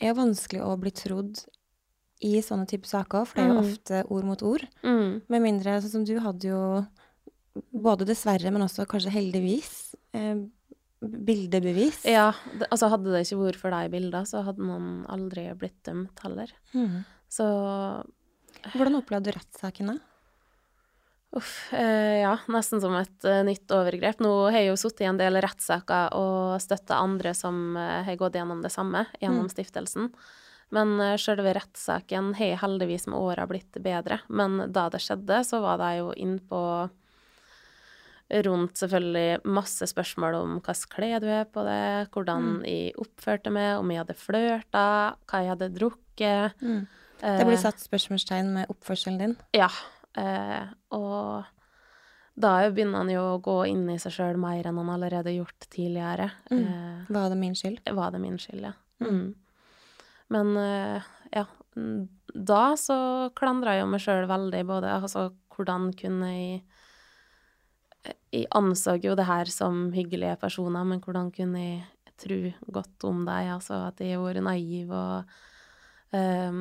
[0.00, 1.44] er vanskelig å bli trodd
[2.22, 3.64] i sånne typer saker, for det er jo Mm.
[3.72, 4.66] ofte ord mot ord.
[4.82, 5.22] Mm.
[5.28, 6.86] Med mindre, sånn som du hadde jo
[7.72, 10.36] både dessverre, men også kanskje heldigvis, eh,
[11.02, 12.04] bildebevis.
[12.08, 15.82] Ja, det, altså hadde det ikke vært for de bildene, så hadde man aldri blitt
[15.84, 16.48] dømt heller.
[16.74, 17.04] Mm.
[17.28, 18.04] Så
[18.72, 19.98] Hvordan opplevde du rettssaken da?
[21.36, 24.20] Uff, eh, ja, nesten som et eh, nytt overgrep.
[24.22, 28.16] Nå har jeg jo sittet i en del rettssaker og støtta andre som eh, har
[28.16, 29.50] gått gjennom det samme, gjennom Mm.
[29.50, 30.12] stiftelsen.
[30.74, 34.20] Men sjølve selve rettssaken har heldigvis med åra blitt bedre.
[34.28, 36.60] Men da det skjedde, så var de jo inn på
[38.44, 42.64] rundt selvfølgelig masse spørsmål om hvilket klær du har på deg, hvordan Mm.
[42.66, 44.84] jeg oppførte meg, om jeg hadde flørta,
[45.28, 46.54] hva jeg hadde drukket.
[46.58, 49.36] Det blir Eh, satt spørsmålstegn med oppførselen din.
[49.54, 49.68] ja,
[50.16, 51.44] eh, og
[52.36, 55.44] da begynner han jo å gå inn i seg sjøl mer enn han allerede har
[55.44, 56.30] gjort tidligere.
[56.50, 56.66] Mm.
[56.66, 57.94] Eh, Var det min skyld?
[57.94, 58.72] var det min skyld, ja.
[59.00, 59.34] Mm.
[60.34, 61.46] Men eh, ja,
[62.34, 62.96] da så
[63.38, 66.62] klandra jeg jo meg sjøl veldig, både altså hvordan kunne jeg
[68.34, 71.84] Jeg anså jo det her som hyggelige personer, men hvordan kunne jeg
[72.20, 72.40] tro
[72.74, 73.52] godt om dem?
[73.54, 75.30] Altså at jeg har vært naiv og
[76.12, 76.58] um,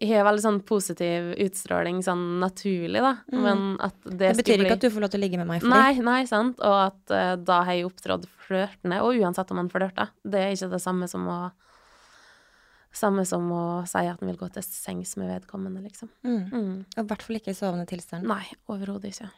[0.00, 3.42] Jeg har veldig sånn positiv utstråling sånn naturlig, da, Mm.
[3.42, 5.48] men at det, Det betyr bli ikke at du får lov til å ligge med
[5.48, 6.58] meg for Nei, nei, sant.
[6.60, 9.00] Og at uh, da har jeg opptrådt flørtende.
[9.06, 10.10] Og uansett om man flørter.
[10.22, 11.38] Det er ikke det samme som å
[12.94, 16.08] Samme som å si at en vil gå til sengs med vedkommende, liksom.
[16.22, 16.44] Mm.
[16.52, 16.74] Mm.
[16.96, 18.28] Og i hvert fall ikke i sovende tilstand.
[18.30, 19.30] Nei, overhodet ikke.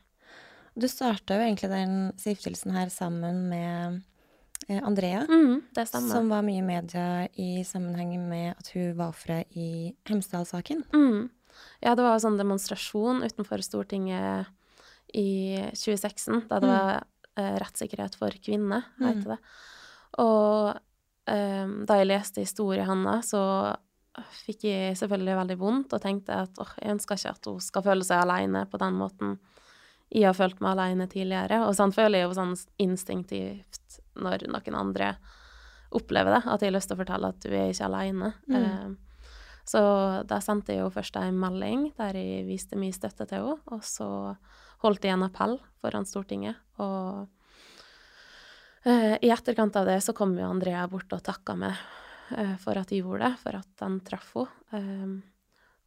[0.77, 4.03] Du starta jo egentlig den stiftelsen her sammen med
[4.69, 7.07] eh, Andrea, Mm, som var mye i media
[7.41, 10.85] i sammenheng med at hun var offeret i Hemsedal-saken.
[10.93, 11.31] Mm.
[11.81, 14.47] Ja, det var en sånn demonstrasjon utenfor Stortinget
[15.17, 16.77] i 2016, da det Mm.
[16.77, 17.07] var
[17.39, 19.07] eh, rettssikkerhet for kvinner, Mm.
[19.09, 19.39] heter det.
[20.19, 20.79] Og
[21.27, 23.41] da jeg leste historien hennes, så
[24.45, 27.85] fikk jeg selvfølgelig veldig vondt og tenkte at oh, jeg ønsker ikke at hun skal
[27.85, 29.35] føle seg alene på den måten
[30.13, 31.65] jeg har følt meg alene tidligere.
[31.67, 35.17] Og sånn føler jeg jo sånn instinktivt når noen andre
[35.97, 38.33] opplever det, at jeg har lyst til å fortelle at du er ikke alene.
[38.47, 38.57] Mm.
[38.57, 39.27] Eh,
[39.67, 39.83] så
[40.29, 43.83] da sendte jeg jo først en melding der jeg viste mye støtte til henne, og
[43.87, 44.09] så
[44.85, 46.59] holdt jeg en appell foran Stortinget.
[46.83, 47.27] Og
[48.87, 51.75] i etterkant av det så kom jo Andrea bort og takka meg
[52.37, 54.35] eh, for at jeg gjorde det, for at han traff
[54.73, 55.17] henne.
[55.23, 55.33] Eh,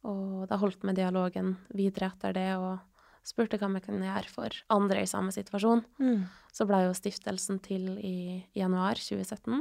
[0.08, 2.78] og da holdt vi dialogen videre etter det, og
[3.26, 5.82] spurte hva vi kunne gjøre for andre i samme situasjon.
[6.00, 6.22] Mm.
[6.56, 9.60] Så ble jo stiftelsen til i januar 2017,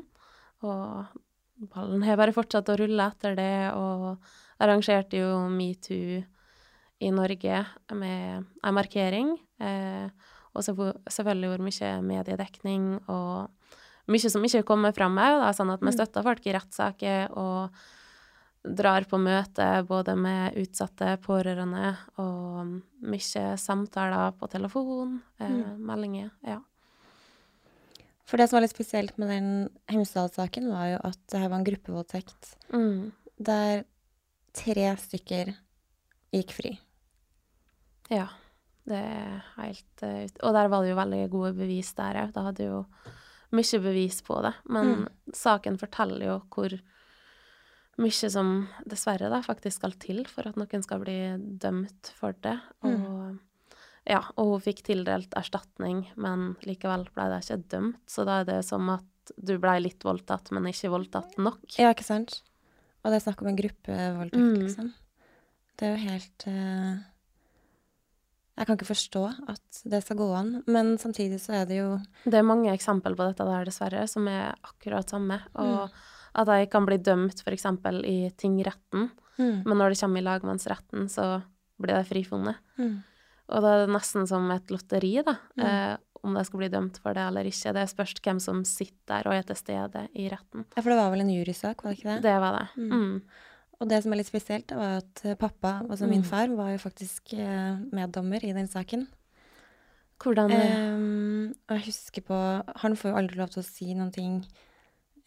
[0.63, 1.19] og
[1.73, 4.15] ballen har bare fortsatt å rulle etter det, og
[4.63, 6.21] arrangerte jo metoo
[6.99, 7.61] i Norge
[7.95, 10.07] med en markering, eh,
[10.55, 10.73] og så
[11.09, 13.49] selvfølgelig hvor mye mediedekning, og
[14.09, 15.93] mye som ikke kommer fram òg, sånn at vi Mm.
[15.97, 17.71] støtter folk i rettssaker, og
[18.65, 25.77] drar på møte både med utsatte pårørende og mye samtaler på telefon, eh, Mm.
[25.85, 26.59] meldinger, ja.
[28.25, 31.57] For det som var litt spesielt med den Hemsedal-saken, var jo at det her var
[31.57, 33.11] en gruppevoldtekt Mm.
[33.41, 33.85] der
[34.53, 35.55] tre stykker
[36.33, 36.79] gikk fri.
[38.11, 38.27] Ja,
[38.89, 40.27] det er helt eh.
[40.43, 42.31] Og der var det jo veldig gode bevis der òg.
[42.35, 42.83] Da hadde jo
[43.55, 44.53] mye bevis på det.
[44.69, 46.75] Men saken forteller jo hvor
[47.99, 48.51] mye som
[48.87, 51.17] dessverre da faktisk skal til for at noen skal bli
[51.59, 52.55] dømt for det.
[52.87, 53.37] Og
[54.09, 57.99] ja, og hun fikk tildelt erstatning, men likevel ble det ikke dømt.
[58.09, 61.59] Så da er det som at du ble litt voldtatt, men ikke voldtatt nok.
[61.77, 62.39] Ja, ikke sant?
[63.03, 64.55] Og det er snakk om en gruppevoldtekt, Mm.
[64.63, 64.93] liksom.
[65.77, 66.95] Det er jo helt eh,
[68.59, 69.21] Jeg kan ikke forstå
[69.53, 71.93] at det skal gå an, men samtidig så er det jo
[72.25, 75.39] Det er mange eksempel på dette der, dessverre, som er akkurat samme.
[75.55, 75.89] Og
[76.35, 77.65] at de kan bli dømt f.eks.
[78.05, 79.63] i tingretten, mm.
[79.65, 81.41] men når det kommer i lagmannsretten, så
[81.79, 82.59] blir de frifunnet.
[82.77, 82.99] Mm.
[83.49, 85.63] Og da er det nesten som et lotteri, da, Mm.
[85.65, 87.71] eh, om de skal bli dømt for det eller ikke.
[87.73, 90.65] Det spørs hvem som sitter der og er til stede i retten.
[90.75, 92.21] Ja, for det var vel en jurysak, var det ikke det?
[92.27, 92.67] Det var det.
[92.91, 93.21] Mm.
[93.79, 96.27] Og det som er litt spesielt, var at eh, pappa, altså min Mm.
[96.27, 99.07] far, var jo faktisk eh, meddommer i den saken.
[100.19, 102.35] Hvordan Ehm, og jeg husker på
[102.75, 104.45] Han får jo aldri lov til å si noen ting,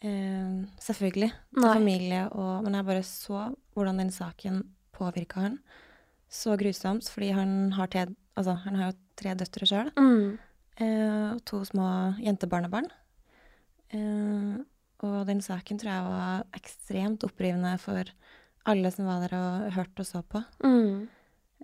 [0.01, 1.73] ehm, selvfølgelig, til Nei.
[1.73, 4.63] familie og Men jeg bare så hvordan den saken
[4.93, 5.59] påvirka han
[6.29, 10.39] så grusomt, fordi han har, te, altså, han har jo tre døtre sjøl, mm.
[11.33, 12.87] og to små jentebarnebarn.
[13.93, 14.65] Ehm,
[15.03, 18.03] og den saken tror jeg var ekstremt opprivende for
[18.65, 20.43] alle som var der og hørte og så på.
[20.63, 21.07] Mm.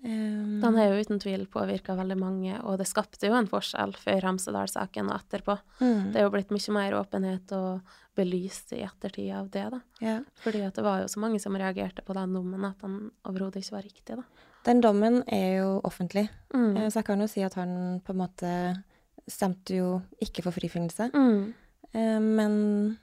[0.02, 3.92] Um, Den har jo uten tvil påvirka veldig mange, og det skapte jo en forskjell
[4.00, 5.58] før Hemsedal-saken og etterpå.
[5.82, 7.82] mm, Det er jo blitt mye mer åpenhet og
[8.16, 9.80] belyst i ettertid av det, da.
[10.00, 10.20] ja.
[10.44, 13.60] Fordi at det var jo så mange som reagerte på den dommen at den overhodet
[13.64, 14.24] ikke var riktig, da.
[14.64, 16.78] Den dommen er jo offentlig, Mm.
[16.78, 18.84] eh, så jeg kan jo si at han på en måte
[19.28, 21.12] stemte jo ikke for frifinnelse.
[21.14, 21.54] Mm.
[21.94, 22.98] Eh, Men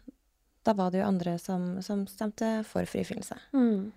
[0.66, 3.38] da var det jo andre som, som stemte for frifinnelse.
[3.54, 3.92] Mm.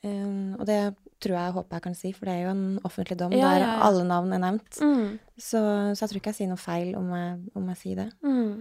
[0.00, 0.78] Um, Og det
[1.20, 3.60] tror jeg håper jeg kan si, for det er jo en offentlig dom Ja, der
[3.60, 3.80] ja, ja.
[3.84, 4.78] alle navn er nevnt.
[4.80, 5.18] Mm.
[5.36, 5.60] Så,
[5.92, 8.06] så jeg tror ikke jeg sier noe feil om jeg, om jeg sier det.
[8.24, 8.54] Mm.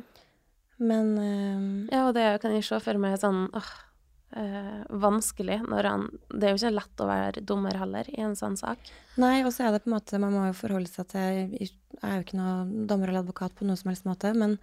[0.89, 3.71] Men um, Ja, og det kan jeg se for meg sånn åh,
[4.39, 8.35] øh, vanskelig når han Det er jo ikke lett å være dommer heller i en
[8.39, 8.91] sånn sak.
[9.19, 11.71] Nei, og så er det på en måte Man må jo forholde seg til Jeg
[12.03, 14.59] er jo ikke noe dommer eller advokat på noen som helst måte, men,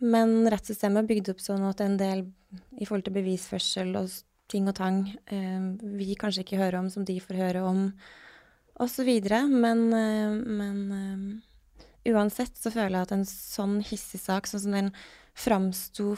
[0.00, 2.26] men rettssystemet er bygd opp sånn at en del
[2.76, 4.10] i forhold til bevisførsel og
[4.52, 5.00] ting og tang
[5.32, 5.64] eh,
[5.98, 7.82] vi kanskje ikke hører om, som de får høre om,
[9.02, 9.42] videre.
[9.48, 14.76] Men, eh, men eh, uansett så føler jeg at en sånn hissig sak, sånn som
[14.76, 14.92] den
[15.36, 16.14] framsto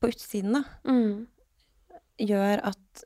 [0.00, 1.26] på utsiden, da, Mm.
[2.20, 3.04] gjør at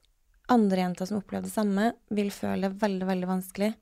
[0.51, 3.75] andre jenter som opplever det samme, vil føle det veldig, veldig vanskelig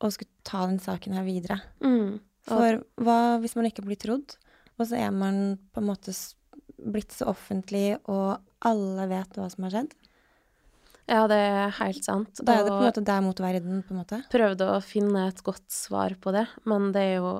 [0.00, 1.60] å skulle ta den saken her videre.
[1.80, 2.20] Mm.
[2.48, 4.36] For hva hvis man ikke blir trodd,
[4.78, 6.14] og så er man på en måte
[6.78, 9.96] blitt så offentlig, og alle vet hva som har skjedd?
[11.08, 12.40] Ja, det er helt sant.
[12.44, 14.18] Da er det på en måte deg mot verden, på en måte.
[14.28, 17.30] prøvde å finne et godt svar på det, men det er jo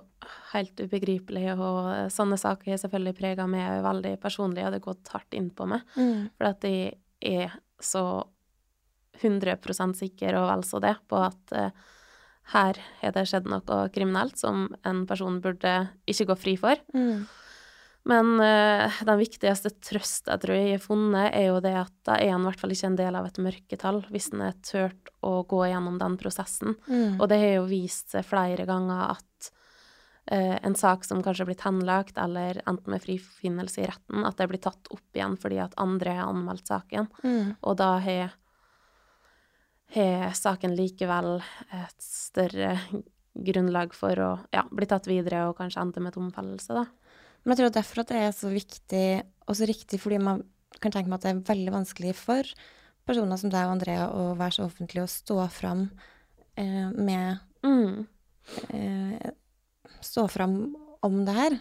[0.54, 5.12] helt ubegripelig, og sånne saker er selvfølgelig prega meg veldig personlig, og det har gått
[5.12, 6.74] hardt inn på meg, for at de
[7.28, 8.04] er så
[9.20, 11.86] 100 sikre, og vel så det, på at eh,
[12.52, 15.74] her har det skjedd noe kriminelt som en person burde
[16.08, 16.80] ikke gå fri for.
[16.96, 17.26] Mm.
[18.08, 22.16] Men uh, den viktigste trøst jeg tror jeg har funnet, er jo det at da
[22.16, 25.12] er han i hvert fall ikke en del av et mørketall, hvis han er tørt
[25.26, 26.78] å gå gjennom den prosessen.
[26.88, 27.18] Mm.
[27.18, 29.50] Og det har jo vist seg flere ganger at
[30.32, 34.40] uh, en sak som kanskje er blitt henlagt, eller enten med frifinnelse i retten, at
[34.40, 37.10] det blir tatt opp igjen fordi at andre har anmeldt saken.
[37.20, 37.58] Mm.
[37.60, 38.38] Og da har
[39.94, 41.38] har saken likevel
[41.72, 42.74] et større
[43.38, 46.84] grunnlag for å ja, bli tatt videre og kanskje ende med tomfellelse, da.
[47.44, 49.04] Men jeg tror derfor at det er så viktig,
[49.48, 50.42] og så riktig, fordi man
[50.82, 52.50] kan tenke meg at det er veldig vanskelig for
[53.08, 55.86] personer som deg og Andrea å være så offentlig og stå fram
[56.58, 58.04] eh, med Mm.
[58.70, 59.30] eh,
[60.04, 61.56] Stå fram om det her.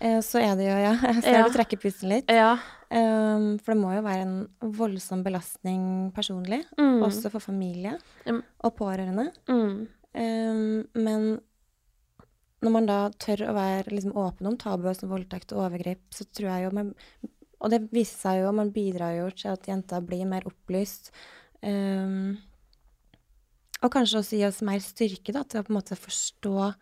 [0.00, 1.44] Eh, så er det jo, ja Jeg ser Ja.
[1.46, 2.30] du trekker pusten litt.
[2.32, 2.56] Ja.
[2.92, 7.00] Um, for det må jo være en voldsom belastning personlig, Mm.
[7.06, 7.94] også for familie
[8.26, 8.42] Mm.
[8.60, 9.32] og pårørende.
[9.48, 9.88] Mm.
[10.14, 11.40] Um, men
[12.62, 16.26] når man da tør å være liksom åpen om tabuer som voldtekt og overgrep, så
[16.30, 16.94] tror jeg jo man,
[17.62, 21.12] Og det viser seg jo, man bidrar jo til at jenter blir mer opplyst.
[21.62, 22.36] Um,
[23.84, 26.74] og kanskje også gi oss mer styrke da, til å på en måte forstå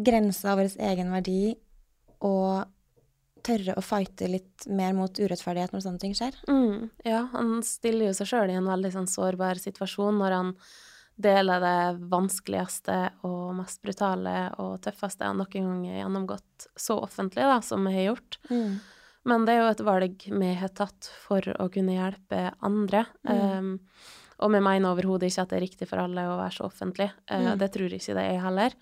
[0.00, 1.56] grensa av vår egen verdi
[2.22, 2.64] og
[3.46, 6.36] tørre å fighte litt mer mot urettferdighet når sånne ting skjer.
[6.50, 6.90] Mm.
[7.06, 10.54] Ja, han stiller jo seg sjøl i en veldig sånn sårbar situasjon når han
[11.20, 12.96] deler det vanskeligste
[13.28, 17.92] og mest brutale og tøffeste han noen gang har gjennomgått så offentlig da, som vi
[17.98, 18.38] har gjort.
[19.28, 23.04] Men det er jo et valg vi har tatt for å kunne hjelpe andre.
[23.28, 23.36] Mm.
[23.36, 23.74] Um,
[24.40, 27.10] og vi mener overhodet ikke at det er riktig for alle å være så offentlig.
[27.28, 27.58] Uh, Mm.
[27.60, 28.78] Det tror ikke det er heller.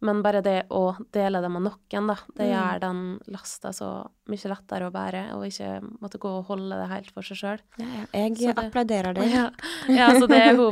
[0.00, 2.52] Men bare det å dele det med noen, da, det Mm.
[2.54, 2.98] gjør den
[3.34, 3.88] lasta så
[4.28, 7.58] mye lettere å bære, og ikke måtte gå og holde det helt for seg sjøl.
[7.78, 8.04] Ja, ja.
[8.12, 9.26] Jeg det- applauderer det.
[9.32, 9.50] Ja.
[9.88, 10.54] ja, så det er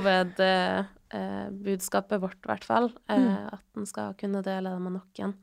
[1.10, 2.92] hovedbudskapet vårt, i hvert fall.
[3.08, 3.52] eh, Mm.
[3.52, 5.34] At en skal kunne dele det med noen.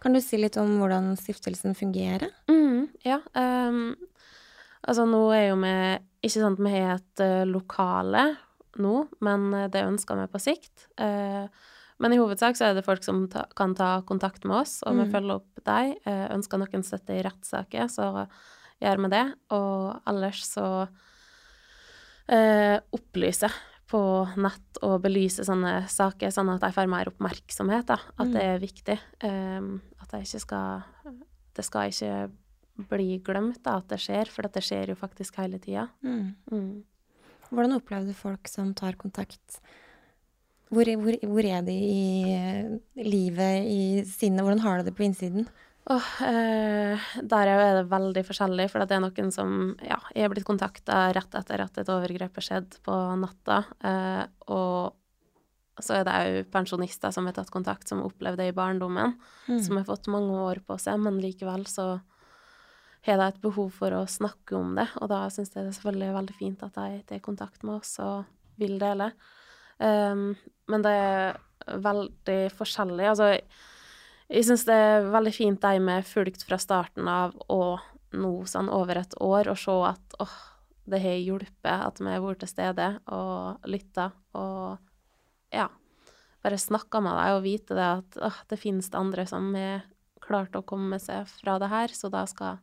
[0.00, 2.28] Kan du si litt om hvordan stiftelsen fungerer?
[2.48, 3.20] Mm, ja.
[3.34, 3.96] Um,
[4.86, 8.36] altså, nå er jo vi Ikke sant, vi har et eh, lokale
[8.78, 10.86] nå, men eh, det ønsker vi på sikt.
[10.98, 11.46] Eh,
[12.00, 14.96] men i hovedsak så er det folk som ta, kan ta kontakt med oss, og
[14.96, 15.12] vi Mm.
[15.12, 15.94] følger opp dem.
[16.06, 18.28] Eh, ønsker noen støtte i rettssaker, så
[18.82, 19.34] gjør vi det.
[19.50, 20.88] Og ellers så
[22.28, 23.52] eh, opplyser
[23.90, 24.00] på
[24.40, 27.98] nett og belyser sånne saker, sånn at de får mer oppmerksomhet, da.
[28.18, 28.98] At det er viktig.
[29.20, 30.82] Ehm, at de ikke skal
[31.54, 32.32] Det skal ikke
[32.90, 35.88] bli glemt da, at det skjer, for det skjer jo faktisk hele tida.
[36.02, 36.34] Mm.
[36.50, 36.82] Mm.
[37.52, 39.60] Hvordan opplevde folk som tar kontakt?
[40.72, 42.72] Hvor, hvor, hvor er de i eh,
[43.04, 44.42] livet, i sinnet?
[44.42, 45.46] Hvordan har du det på innsiden?
[45.92, 50.46] Oh, eh, der er det veldig forskjellig, for det er noen som Ja, er blitt
[50.48, 53.60] kontakta rett etter at et overgrep har skjedd på natta.
[53.84, 58.56] Eh, og så er det òg pensjonister som har tatt kontakt, som opplevde det i
[58.56, 59.18] barndommen.
[59.50, 59.60] Mm.
[59.60, 61.98] Som har fått mange år på seg, men likevel så
[63.04, 64.86] har de et behov for å snakke om det.
[65.02, 67.98] Og da syns jeg det er selvfølgelig veldig fint at de tar kontakt med oss
[68.00, 68.24] og
[68.56, 69.10] vil dele.
[69.78, 70.34] Um,
[70.70, 71.38] men det er
[71.84, 73.06] veldig forskjellig.
[73.10, 73.30] Altså,
[74.30, 77.80] jeg syns det er veldig fint de med fulgt fra starten av og
[78.14, 80.34] nå sånn over et år, og se at åh,
[80.86, 84.78] det har hjulpet at vi har vært til stede og lytta og
[85.54, 85.66] ja,
[86.44, 89.82] bare snakka med deg og vite det at åh, det finnes det andre som har
[90.24, 92.60] klart å komme seg fra det her, så da skal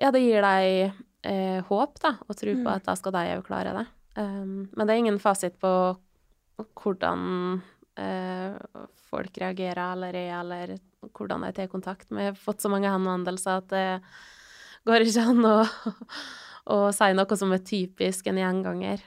[0.00, 2.72] Ja, det gir deg eh, håp, da, og tro på Mm.
[2.74, 3.86] at da skal de òg klare det.
[4.14, 5.70] Um, men det er ingen fasit på
[6.78, 7.62] hvordan
[7.98, 8.54] eh,
[9.10, 10.76] folk reagerer eller er, eller
[11.14, 12.06] hvordan de tar kontakt.
[12.10, 13.86] Vi har fått så mange henvendelser at det
[14.86, 15.56] går ikke an å,
[16.74, 19.02] å si noe som er typisk en gjenganger.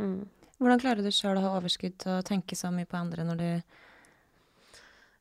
[0.00, 0.20] Mm.
[0.62, 3.40] Hvordan klarer du sjøl å ha overskudd til å tenke så mye på andre når
[3.42, 3.50] du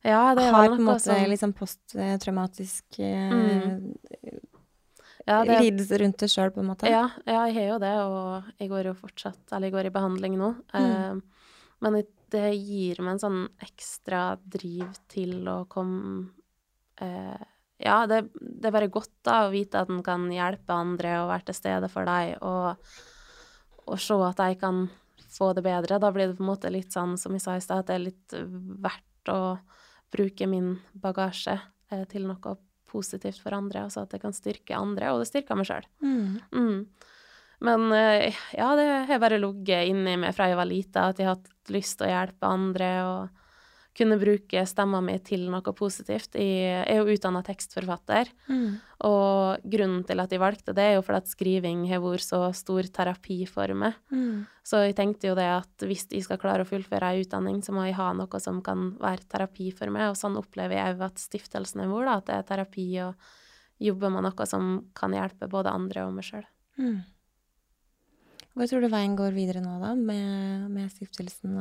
[0.05, 3.93] Ja, det har på en måte som sånn posttraumatisk eh, Mm.
[5.27, 6.89] Ja, det, lidelse rundt det sjøl, på en måte?
[6.89, 9.93] ja, ja, jeg har jo det, og jeg går jo fortsatt Eller jeg går i
[9.93, 10.51] behandling nå.
[10.73, 11.21] Mm.
[11.21, 11.47] Uh,
[11.81, 12.01] Men
[12.31, 16.29] det gir meg en sånn ekstra driv til å komme
[17.01, 17.43] uh,
[17.81, 21.31] Ja, det, det, er bare godt da å vite at en kan hjelpe andre og
[21.33, 22.93] være til stede for deg, og,
[23.87, 24.85] og se at jeg kan
[25.31, 25.97] få det bedre.
[26.01, 27.97] Da blir det på en måte litt sånn, som jeg sa i stad, at det
[27.97, 28.35] er litt
[28.85, 29.41] verdt å
[30.11, 31.55] bruke min bagasje
[31.91, 32.55] eh, til noe
[32.91, 35.87] positivt for andre, altså at det kan styrke andre, og det styrker meg sjøl.
[36.03, 36.39] Mm.
[36.51, 36.79] Mm.
[37.61, 41.29] Men eh, ja, det har bare ligget inni meg fra jeg var lita, at jeg
[41.29, 43.40] har hatt lyst til å hjelpe andre og
[43.97, 46.37] kunne bruke stemma mi til noe positivt.
[46.39, 48.69] Jeg er jo utdanna tekstforfatter, mm.
[49.07, 52.39] og grunnen til at jeg valgte det, er jo fordi at skriving har vært så
[52.55, 53.99] stor terapi for meg.
[54.13, 54.47] Mm.
[54.63, 57.75] Så jeg tenkte jo det at hvis jeg skal klare å fullføre ei utdanning, så
[57.75, 61.07] må jeg ha noe som kan være terapi for meg, og sånn opplever jeg òg
[61.11, 63.31] at stiftelsen er vår, at det er terapi og
[63.81, 66.45] jobbe med noe som kan hjelpe både andre og meg sjøl.
[66.79, 67.01] Mm.
[68.55, 71.55] Hvor tror du veien går videre nå, da, med, med stiftelsen?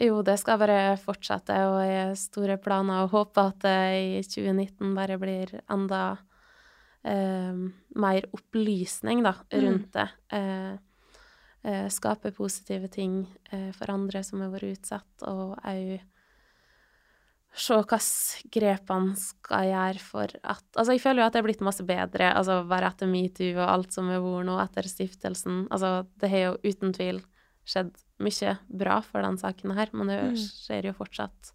[0.00, 4.22] Jo, det skal bare fortsette, og jeg har store planer og håper at det i
[4.24, 6.04] 2019 bare blir enda
[7.04, 7.58] eh,
[8.00, 9.58] mer opplysning da, mm.
[9.66, 10.06] rundt det.
[10.32, 10.72] Eh,
[11.68, 15.92] eh, skape positive ting eh, for andre som har vært utsatt, og òg
[17.52, 17.98] se hvilke
[18.56, 21.84] grep han skal gjøre for at Altså, jeg føler jo at det er blitt masse
[21.84, 25.66] bedre, altså bare etter metoo og alt som har vært nå, etter stiftelsen.
[25.68, 27.20] Altså, det har jo uten tvil
[27.68, 27.92] skjedd
[28.22, 30.38] mye bra for den saken her, men det mm.
[30.40, 31.52] skjer jo fortsatt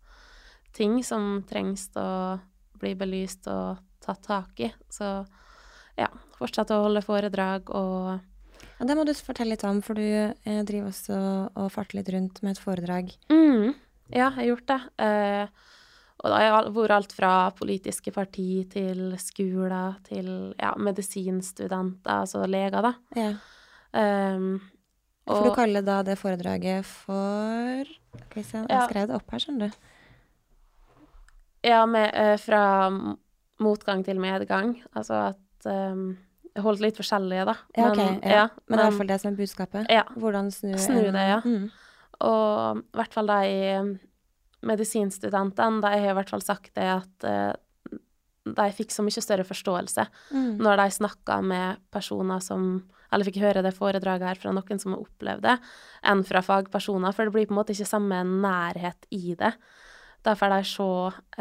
[0.77, 2.37] ting som trengs å
[2.77, 4.71] bli belyst og tatt tak i.
[4.93, 5.07] Så
[5.97, 8.17] ja, fortsette å holde foredrag og
[8.77, 11.17] ja, Det må du fortelle litt om, for du eh, driver også
[11.57, 13.09] og farter litt rundt med et foredrag.
[13.33, 13.73] Mm.
[14.11, 14.79] Ja, jeg har gjort det.
[15.01, 15.65] Eh,
[16.17, 22.85] og det har vært alt fra politiske parti til skoler til ja, medisinstudenter, altså leger,
[22.85, 22.93] da.
[23.17, 23.29] Ja.
[23.97, 24.57] Um,
[25.27, 29.43] for du kaller da det foredraget for Skal vi se, jeg skrev det opp her,
[29.43, 29.89] skjønner du.
[31.67, 32.63] Ja, med, uh, fra
[33.63, 34.77] motgang til medgang.
[34.95, 36.17] Altså at um,
[36.55, 37.53] Jeg holdt litt forskjellige, da.
[37.77, 38.47] Ja, men, okay, ja.
[38.65, 39.91] men, men i hvert fall det som er budskapet?
[39.93, 40.07] Ja.
[40.17, 41.41] Hvordan snu, snu det, ja.
[41.45, 41.67] Mm.
[42.25, 43.97] Og i hvert fall de
[44.65, 47.53] medisinstudentene, de har i hvert fall sagt det at uh,
[48.55, 50.53] de fikk så mye større forståelse mm.
[50.63, 52.79] når de snakka med personer som
[53.11, 55.57] Eller fikk høre det foredraget her fra noen som har opplevd det,
[56.11, 57.15] enn fra fagpersoner.
[57.15, 59.53] For det blir på en måte ikke samme nærhet i det.
[60.25, 60.91] Da får de se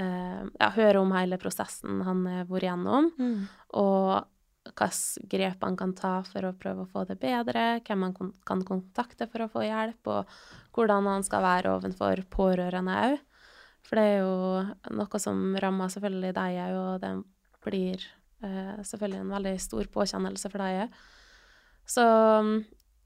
[0.03, 3.39] eh, Ja, høre om hele prosessen han har vært gjennom, mm.
[3.83, 4.27] og
[4.67, 8.15] hvilke grep han kan ta for å prøve å få det bedre, hvem han
[8.47, 10.37] kan kontakte for å få hjelp, og
[10.77, 13.19] hvordan han skal være overfor pårørende òg.
[13.87, 17.13] For det er jo noe som rammer selvfølgelig deg òg, og det
[17.67, 18.07] blir
[18.43, 20.99] eh, selvfølgelig en veldig stor påkjennelse for deg òg.
[21.87, 22.05] Så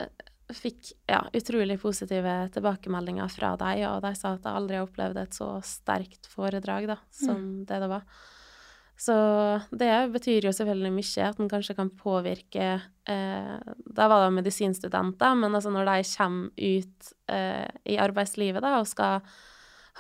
[0.01, 0.11] eh,
[0.57, 5.23] fikk ja, utrolig positive tilbakemeldinger fra deg, og de sa at de aldri har opplevd
[5.23, 7.57] et så sterkt foredrag da, som mm.
[7.71, 8.07] det det var.
[9.01, 9.15] Så
[9.73, 12.67] det betyr jo selvfølgelig mye, at en kanskje kan påvirke
[13.09, 13.55] eh,
[13.97, 18.91] Da var det medisinstudenter, men altså når de kommer ut eh, i arbeidslivet da, og
[18.91, 19.25] skal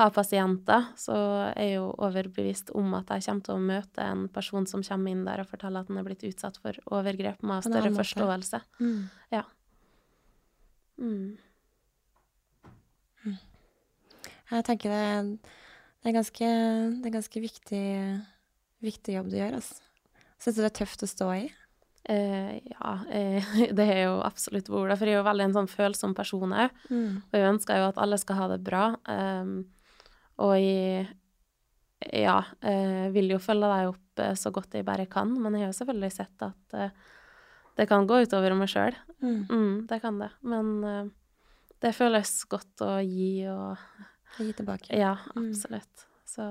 [0.00, 1.14] ha pasienter, så
[1.50, 5.12] er jeg jo overbevist om at jeg kommer til å møte en person som kommer
[5.14, 8.62] inn der og forteller at han er blitt utsatt for overgrep, med større forståelse.
[8.80, 8.98] Mm.
[9.36, 9.44] Ja.
[11.00, 11.38] Mm.
[13.24, 13.38] mm.
[14.50, 15.38] Jeg tenker det,
[16.02, 16.52] det, er ganske,
[16.98, 17.86] det er ganske viktig
[18.84, 19.80] viktig jobb du gjør, altså.
[20.40, 21.42] Syns du det er tøft å stå i?
[22.08, 24.96] Uh, ja, uh, det er jo absolutt det.
[24.96, 26.80] For jeg er jo veldig en sånn følsom person òg.
[26.88, 27.20] Mm.
[27.28, 28.86] Og jeg ønsker jo at alle skal ha det bra.
[29.04, 29.58] Um,
[30.40, 31.08] og jeg
[32.00, 35.32] ja, eh, vil jo følge deg opp eh, så godt jeg bare kan.
[35.36, 36.94] Men jeg har jo selvfølgelig sett at eh,
[37.76, 38.96] det kan gå utover meg sjøl.
[39.20, 39.42] Mm.
[39.50, 40.30] Mm, det kan det.
[40.44, 41.10] Men
[41.80, 43.80] det føles godt å gi og
[44.38, 44.94] Gi tilbake.
[44.94, 45.48] Ja, mm.
[45.50, 46.04] absolutt.
[46.28, 46.44] Så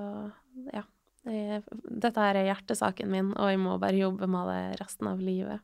[0.74, 0.82] ja.
[1.24, 5.64] Dette her er hjertesaken min, og jeg må bare jobbe med det resten av livet.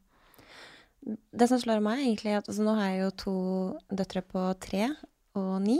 [1.03, 3.35] Det som slår meg, egentlig, er at altså, nå har jeg jo to
[3.99, 4.87] døtre på tre
[5.35, 5.79] og ni.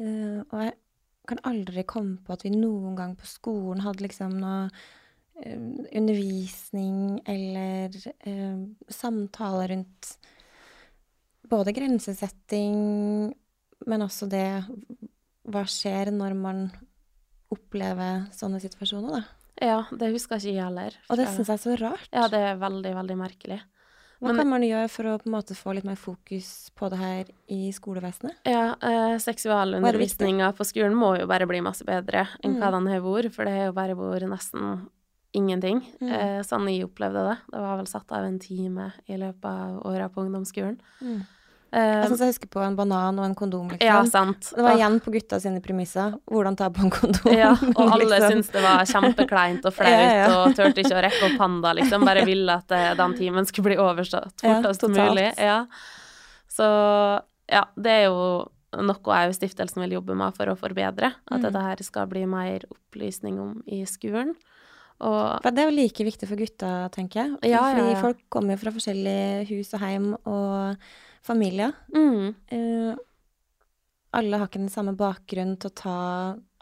[0.00, 0.72] Uh, og jeg
[1.28, 7.20] kan aldri komme på at vi noen gang på skolen hadde liksom noe uh, undervisning
[7.28, 7.94] eller
[8.26, 10.14] uh, samtale rundt
[11.52, 12.76] både grensesetting,
[13.86, 14.46] men også det
[15.42, 16.66] Hva skjer når man
[17.52, 19.42] opplever sånne situasjoner, da.
[19.62, 20.94] Ja, det husker ikke jeg heller.
[21.10, 22.06] Og det syns jeg er så rart.
[22.14, 23.58] Ja, det er veldig, veldig merkelig.
[24.22, 26.86] Hva Men, kan man gjøre for å på en måte få litt mer fokus på
[26.92, 28.36] det her i skolevesenet?
[28.46, 32.60] Ja, eh, seksualundervisninga på skolen må jo bare bli masse bedre enn mm.
[32.62, 34.84] hva den har vært, for det har jo bare vært nesten
[35.34, 35.82] ingenting.
[35.98, 36.12] Mm.
[36.14, 37.36] Eh, sånn jeg opplevde det.
[37.50, 40.78] Det var vel satt av en time i løpet av åra på ungdomsskolen.
[41.02, 41.24] Mm.
[41.72, 43.86] Jeg syns jeg husker på en banan og en kondom, liksom.
[43.88, 44.50] Ja, sant.
[44.52, 46.18] Det var igjen på gutta sine premisser.
[46.28, 47.32] Hvordan ta på en kondom.
[47.42, 48.28] Ja, og alle liksom.
[48.34, 50.30] syntes det var kjempekleint og flaut Ja, ja.
[50.42, 52.04] og turte ikke å rekke opp handa, liksom.
[52.04, 55.28] Bare ville at eh, den timen skulle bli overstått fortest ja, mulig.
[55.40, 55.58] Ja.
[56.52, 56.66] Så
[57.52, 58.18] ja, det er jo
[58.72, 61.12] noe jeg og stiftelsen vil jobbe med for å forbedre.
[61.28, 61.44] At Mm.
[61.46, 64.34] dette her skal bli mer opplysning om i skolen.
[65.02, 67.32] Og det er jo like viktig for gutta, tenker jeg.
[67.50, 70.76] Ja, ja, Fordi folk kommer jo fra forskjellige hus og heim og
[71.22, 71.72] familier.
[71.94, 72.94] mm, Eh,
[74.12, 75.98] alle har ikke den samme bakgrunnen til å ta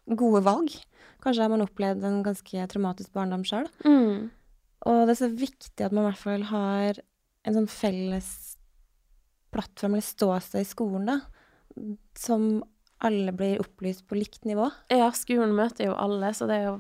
[0.07, 0.75] gode valg.
[1.23, 3.67] Kanskje har man opplevd en ganske traumatisk barndom sjøl.
[3.85, 4.31] mm,
[4.87, 7.01] Og det er så viktig at man i hvert fall har
[7.45, 8.57] en sånn felles
[9.53, 11.19] plattform eller ståsted i skolen, da,
[12.17, 12.63] som
[13.03, 14.71] alle blir opplyst på likt nivå.
[14.93, 16.77] Ja, skolen møter jo alle, så det er jo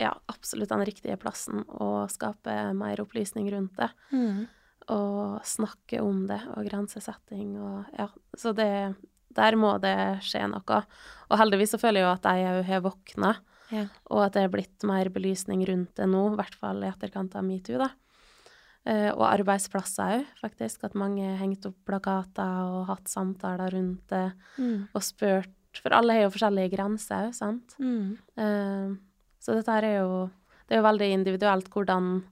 [0.00, 3.90] ja, absolutt den riktige plassen å skape mer opplysning rundt det.
[4.90, 8.08] Og snakke om det, og grensesetting og ja.
[8.36, 8.96] Så det
[9.32, 9.94] Der må det
[10.26, 10.80] skje noe.
[11.30, 13.36] Og heldigvis så føler jeg jo at jeg òg har våkna,
[13.70, 13.84] Ja.
[14.10, 17.36] og at det er blitt mer belysning rundt det nå, i hvert fall i etterkant
[17.38, 17.90] av metoo, da.
[18.84, 20.82] Eh, og arbeidsplasser òg, faktisk.
[20.82, 24.88] At mange har hengt opp plakater og hatt samtaler rundt det, Mm.
[24.94, 27.76] og spurt For alle har jo forskjellige grenser òg, sant?
[27.78, 28.18] Mm.
[28.36, 28.96] Eh,
[29.38, 30.30] så dette her er jo
[30.68, 32.24] Det er jo veldig individuelt hvordan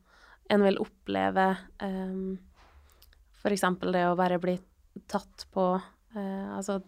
[0.51, 2.37] en vil oppleve eh,
[3.55, 4.57] eksempel det å bare bli
[5.11, 6.81] tatt på eh, Altså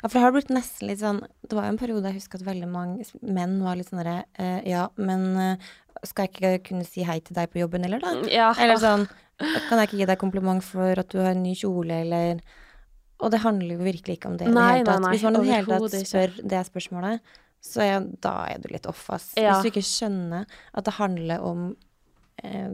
[0.00, 2.40] Ja, for det har blitt nesten litt sånn Det var jo en periode jeg husker
[2.40, 5.70] at veldig mange menn var litt sånn derre eh, Ja, men eh,
[6.04, 8.16] skal jeg ikke kunne si hei til deg på jobben heller, da?
[8.32, 8.50] Ja.
[8.60, 9.06] Eller sånn
[9.68, 12.42] Kan jeg ikke gi deg kompliment for at du har en ny kjole, eller
[13.20, 15.08] Og det handler jo virkelig ikke om det i det hele tatt.
[15.10, 17.34] Hvis man i det hele tatt spør det spørsmålet,
[17.64, 19.30] så er, da er du litt off, ass.
[19.40, 19.54] Ja.
[19.54, 20.44] Hvis du ikke skjønner
[20.76, 21.62] at det handler om
[22.44, 22.68] eh,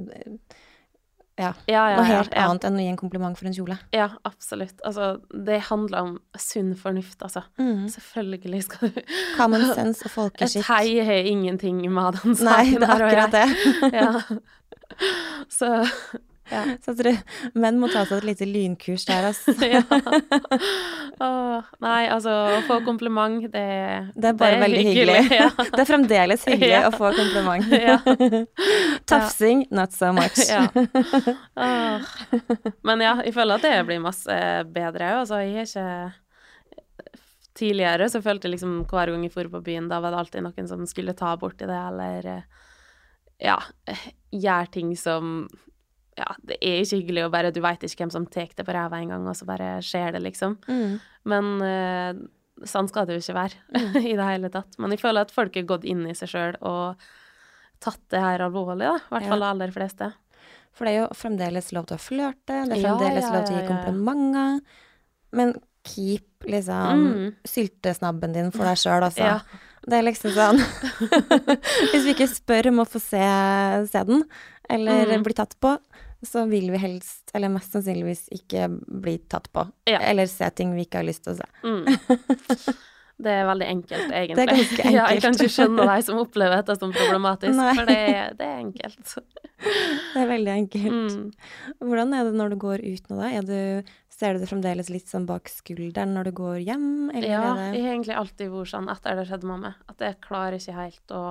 [1.41, 3.77] ja, ja, ja, noe helt annet enn å gi en kompliment for en kjole.
[3.97, 4.77] Ja, absolutt.
[4.87, 7.43] Altså, det handler om sunn fornuft, altså.
[7.61, 7.87] Mm.
[7.93, 9.01] Selvfølgelig skal du
[9.39, 10.69] Common sense og Et folkeskikk.
[10.69, 13.49] hei har ingenting med den saken Nei, det er akkurat det.
[14.01, 14.11] Ja.
[15.49, 15.69] Så
[16.51, 16.63] ja.
[16.85, 19.55] Så jeg tror menn må ta seg et lite lynkurs der, altså.
[19.75, 19.83] ja.
[21.27, 23.67] Åh, nei, altså, å få kompliment, det
[24.17, 25.19] Det er bare veldig hyggelig.
[25.35, 25.51] Ja.
[25.59, 27.75] Det er fremdeles hyggelig å få kompliment.
[27.75, 27.99] Ja.
[29.11, 30.41] Tafsing, not so much.
[30.49, 30.67] ja.
[31.61, 32.11] Åh.
[32.87, 34.41] Men ja, jeg føler at det blir masse
[34.73, 35.15] bedre.
[35.21, 36.19] Altså, jeg har ikke
[37.61, 40.45] Tidligere så følte jeg liksom hver gang jeg dro på byen, da var det alltid
[40.47, 42.29] noen som skulle ta borti det, eller
[43.43, 43.57] ja,
[44.31, 45.49] gjøre ting som
[46.21, 48.75] Ja, det er ikke hyggelig å bare Du veit ikke hvem som tar det på
[48.77, 50.59] ræva en gang, og så bare skjer det, liksom.
[50.69, 50.99] Mm.
[51.33, 52.21] Men uh,
[52.69, 53.57] sånn skal det jo ikke være
[54.13, 54.77] i det hele tatt.
[54.79, 57.01] Men jeg føler at folk har gått inn i seg sjøl og
[57.81, 58.99] tatt det her alvorlig, da.
[59.01, 59.31] I hvert Ja.
[59.33, 60.11] fall de aller fleste.
[60.77, 63.47] For det er jo fremdeles lov til å flørte, det er Ja, fremdeles ja, lov
[63.49, 63.71] til å ja, gi ja.
[63.73, 64.61] komplimenter.
[65.41, 65.55] Men
[65.89, 67.35] keep liksom Mm.
[67.49, 69.25] syltesnabben din for deg sjøl, altså.
[69.25, 69.41] Ja.
[69.89, 70.59] Det er liksom sånn
[71.91, 73.23] Hvis vi ikke spør om å få se,
[73.91, 74.25] se den,
[74.71, 75.25] eller Mm.
[75.25, 75.73] bli tatt på,
[76.27, 79.65] så vil vi helst, eller mest sannsynligvis, ikke bli tatt på.
[79.89, 80.03] Ja.
[80.05, 81.51] Eller se ting vi ikke har lyst til å se.
[81.65, 82.77] Mm.
[83.21, 84.37] Det er veldig enkelt, egentlig.
[84.37, 87.73] Det er ganske Ja, jeg kan ikke skjønne deg som opplever dette som problematisk, Nei.
[87.77, 87.99] for det,
[88.39, 89.17] det er enkelt.
[89.61, 91.17] Det er veldig enkelt.
[91.19, 91.75] Mm.
[91.85, 93.27] Hvordan er det når du går ut nå, da?
[93.29, 97.29] Er du, ser du det fremdeles litt sånn bak skulderen når du går hjem, eller
[97.29, 97.43] Ja,
[97.75, 100.79] jeg har egentlig alltid vært sånn etter det skjedde med meg, at jeg klarer ikke
[100.79, 101.23] helt å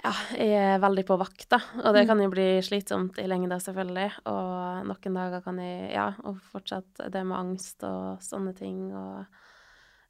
[0.00, 1.58] Ja, jeg er veldig på vakt, da.
[1.84, 2.08] Og det Mm.
[2.08, 4.10] kan jo bli slitsomt i lengda, selvfølgelig.
[4.26, 9.26] Og noen dager kan jeg Ja, og fortsatt det med angst og sånne ting og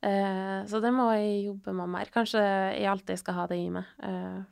[0.02, 2.06] eh, Så det må jeg jobbe med mer.
[2.14, 2.40] Kanskje
[2.78, 4.42] jeg alltid skal ha det i meg eh,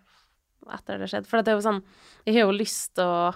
[0.74, 1.26] etter det skjedde.
[1.30, 1.82] For det er jo sånn
[2.26, 3.34] Jeg har jo lyst til å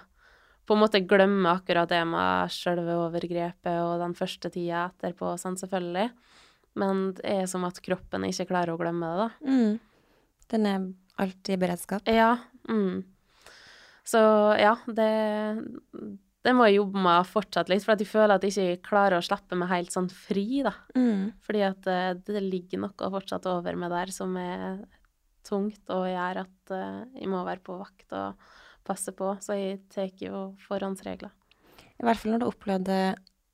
[0.64, 5.56] på en måte glemme akkurat det med selve overgrepet og den første tida etterpå, sånn
[5.58, 6.10] selvfølgelig.
[6.78, 9.50] Men det er som at kroppen ikke klarer å glemme det, da.
[9.50, 9.80] mm.
[10.52, 10.84] Den er
[11.22, 12.10] alltid i beredskap.
[12.10, 12.34] Ja.
[12.68, 13.02] Mm.
[14.06, 14.20] Så
[14.58, 15.10] ja, det,
[16.42, 19.24] det må jeg jobbe med fortsatt litt, for jeg føler at jeg ikke klarer å
[19.24, 20.74] slippe meg helt sånn fri, da.
[20.98, 21.30] Mm.
[21.46, 24.82] Fordi at eh, det ligger noe fortsatt over meg der som er
[25.46, 28.50] tungt og gjør at eh, jeg må være på vakt og
[28.86, 29.34] passe på.
[29.42, 31.30] Så jeg tar jo forhåndsregler.
[32.02, 32.98] I hvert fall når du opplevde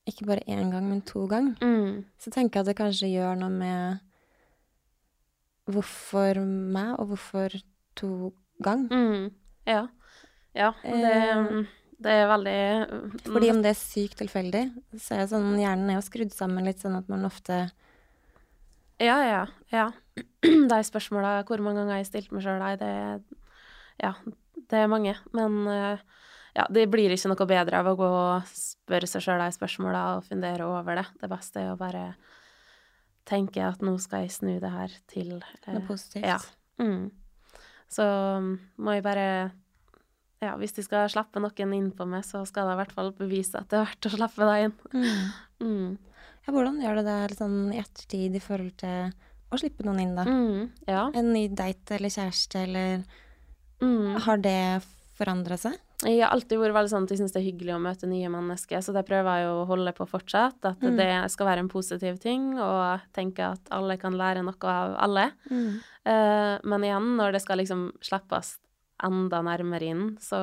[0.09, 1.61] ikke bare én gang, men to ganger.
[1.61, 2.05] Mm.
[2.17, 4.05] Så tenker jeg at det kanskje gjør noe med
[5.69, 7.55] hvorfor meg, og hvorfor
[7.99, 8.33] to
[8.65, 8.93] ganger.
[8.95, 9.31] Mm.
[9.69, 9.87] Ja.
[10.57, 11.67] Ja, det, Eh,
[11.99, 12.59] det er veldig
[12.89, 14.65] mm, Fordi om det er sykt tilfeldig,
[14.99, 17.69] så er sånn hjernen er jo skrudd sammen litt sånn at man ofte
[18.99, 19.43] Ja, ja,
[19.75, 19.89] ja.
[20.73, 22.93] De spørsmåla hvor mange ganger jeg har stilt meg sjøl, nei, det
[24.03, 24.15] Ja,
[24.71, 25.15] det er mange.
[25.35, 26.03] Men eh,
[26.59, 30.03] ja, det blir ikke noe bedre av å gå og spørre seg sjøl de spørsmåla
[30.17, 31.07] og fundere over det.
[31.21, 32.13] Det beste er å bare
[33.29, 36.27] tenke at nå skal jeg snu det her til eh, Noe positivt.
[36.27, 36.39] Ja.
[36.81, 37.11] Mm.
[37.91, 38.53] Så mm,
[38.85, 39.29] må jeg bare
[40.39, 43.11] Ja, hvis de skal slappe noen inn på meg, så skal de i hvert fall
[43.17, 44.77] bevise at det er verdt å slappe deg inn.
[44.93, 45.33] Mm.
[45.65, 45.89] mm.
[46.47, 49.11] Ja, hvordan gjør du det sånn i ettertid i forhold til
[49.49, 50.25] å slippe noen inn, da?
[50.29, 51.03] Mm, ja.
[51.17, 53.03] En ny date eller kjæreste, eller
[53.83, 54.21] mm.
[54.25, 54.61] Har det
[55.19, 55.77] forandra seg?
[56.07, 58.29] Jeg har alltid vært veldig sånn at jeg syns det er hyggelig å møte nye
[58.31, 60.61] mennesker, så det prøver jeg å holde på fortsatt.
[60.63, 60.95] At mm.
[61.01, 65.25] det skal være en positiv ting, og tenke at alle kan lære noe av alle.
[65.51, 65.81] Mm.
[66.07, 68.55] Uh, men igjen, når det skal liksom slippes
[69.03, 70.41] enda nærmere inn, så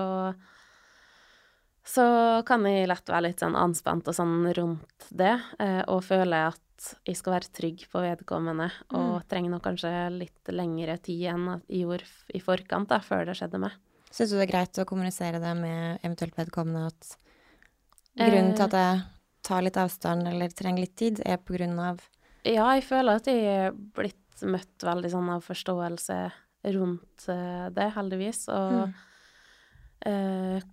[1.85, 2.03] så
[2.47, 6.61] kan jeg lett være litt sånn anspent og sånn rundt det, uh, og føle at
[7.05, 9.27] jeg skal være trygg på vedkommende, og mm.
[9.31, 13.61] trenger nok kanskje litt lengre tid enn jeg gjorde i forkant, da, før det skjedde
[13.63, 13.77] meg.
[14.15, 17.15] Syns du det er greit å kommunisere det med eventuelt vedkommende at
[18.15, 19.01] grunnen til at jeg
[19.45, 21.99] tar litt avstand eller trenger litt tid, er på grunn av
[22.47, 26.19] Ja, jeg føler at jeg er blitt møtt veldig sånn av forståelse
[26.75, 28.45] rundt eh, det, heldigvis.
[28.53, 28.93] Og mm.
[30.11, 30.65] eh,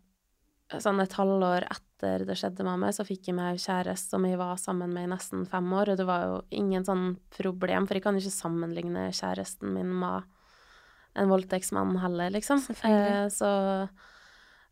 [0.82, 4.40] sånn et halvår etter det skjedde med meg, så fikk jeg meg kjæreste som jeg
[4.40, 7.99] var sammen med i nesten fem år, og det var jo ingen sånn problem, for
[7.99, 10.30] jeg kan ikke sammenligne kjæresten min med
[11.14, 12.62] en voldtektsmann heller, liksom.
[12.84, 13.50] Eh, så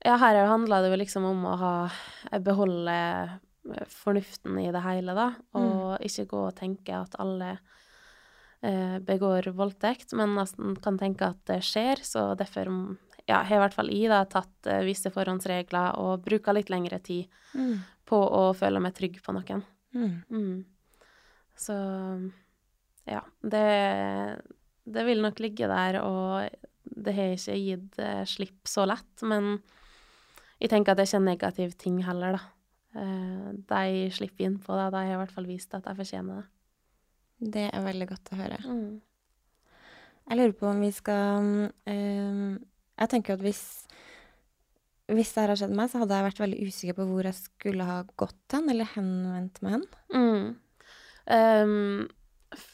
[0.01, 1.75] ja, her handla det jo liksom om å ha
[2.31, 5.29] eh, beholde eh, fornuften i det hele, da,
[5.59, 6.07] og mm.
[6.09, 7.53] ikke gå og tenke at alle
[8.65, 12.73] eh, begår voldtekt, men nesten kan tenke at det skjer, så derfor
[13.27, 17.01] ja, har i hvert fall jeg da tatt eh, visse forhåndsregler og bruker litt lengre
[17.05, 17.77] tid mm.
[18.09, 19.65] på å føle meg trygg på noen.
[19.93, 20.15] Mm.
[20.31, 20.55] mm.
[21.61, 21.75] Så
[23.05, 23.67] ja, det
[24.95, 26.49] det vil nok ligge der, og
[26.91, 29.27] det har ikke gitt eh, slipp så lett.
[29.27, 29.59] Men
[30.61, 32.47] jeg tenker at det er ikke en negativ ting heller, da.
[33.01, 34.89] Eh, de slipper inn på det.
[34.95, 36.49] De har i hvert fall vist at de fortjener det.
[37.41, 38.59] Det er veldig godt å høre.
[38.67, 38.99] Mm.
[40.31, 41.47] Jeg lurer på om vi skal
[41.89, 42.51] eh,
[43.01, 43.63] Jeg tenker at hvis
[45.11, 47.35] hvis det her har skjedd meg, så hadde jeg vært veldig usikker på hvor jeg
[47.35, 49.87] skulle ha gått hen, eller henvendt meg hen.
[50.15, 50.45] Mm.
[51.31, 52.05] Um,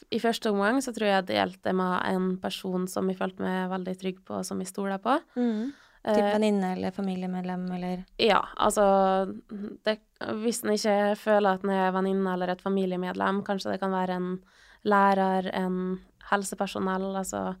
[0.09, 3.67] i første omgang så tror jeg jeg delte med en person som jeg følte meg
[3.73, 5.17] veldig trygg på, og som jeg stoler på.
[5.37, 5.73] Mm.
[6.07, 8.85] Typ eh, venninne eller familiemedlem, eller Ja, altså
[9.83, 9.99] det,
[10.41, 14.17] Hvis en ikke føler at en er venninne eller et familiemedlem, kanskje det kan være
[14.17, 14.29] en
[14.87, 15.99] lærer, en
[16.31, 17.57] helsepersonell, altså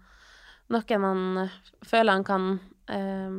[0.73, 1.49] noen man
[1.87, 2.49] føler en kan
[2.91, 3.37] eh,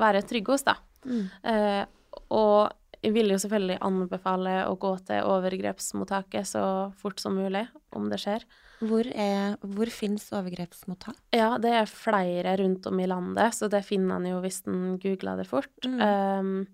[0.00, 0.76] være trygg hos, da.
[1.04, 1.24] Mm.
[1.50, 1.82] Eh,
[2.32, 2.72] og
[3.04, 6.64] jeg vil jo selvfølgelig anbefale å gå til overgrepsmottaket så
[6.96, 8.46] fort som mulig, om det skjer.
[8.84, 11.18] Hvor, er, hvor finnes overgrepsmottak?
[11.34, 14.96] Ja, det er flere rundt om i landet, så det finner en jo hvis en
[15.02, 15.74] googler det fort.
[15.84, 16.66] Mm.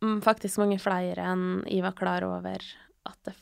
[0.00, 2.64] Um, faktisk mange flere enn jeg var klar over
[3.08, 3.34] at det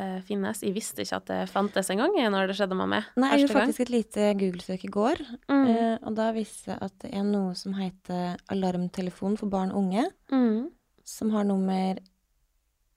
[0.00, 0.62] uh, finnes.
[0.64, 3.10] Jeg visste ikke at det fantes engang når det skjedde med meg.
[3.20, 5.20] Nei, jeg gjorde faktisk et lite Google-søk i går,
[5.52, 5.66] mm.
[5.68, 9.84] uh, og da viste det at det er noe som heter alarmtelefon for barn og
[9.84, 10.08] unge.
[10.32, 10.72] Mm
[11.04, 11.98] som har nummer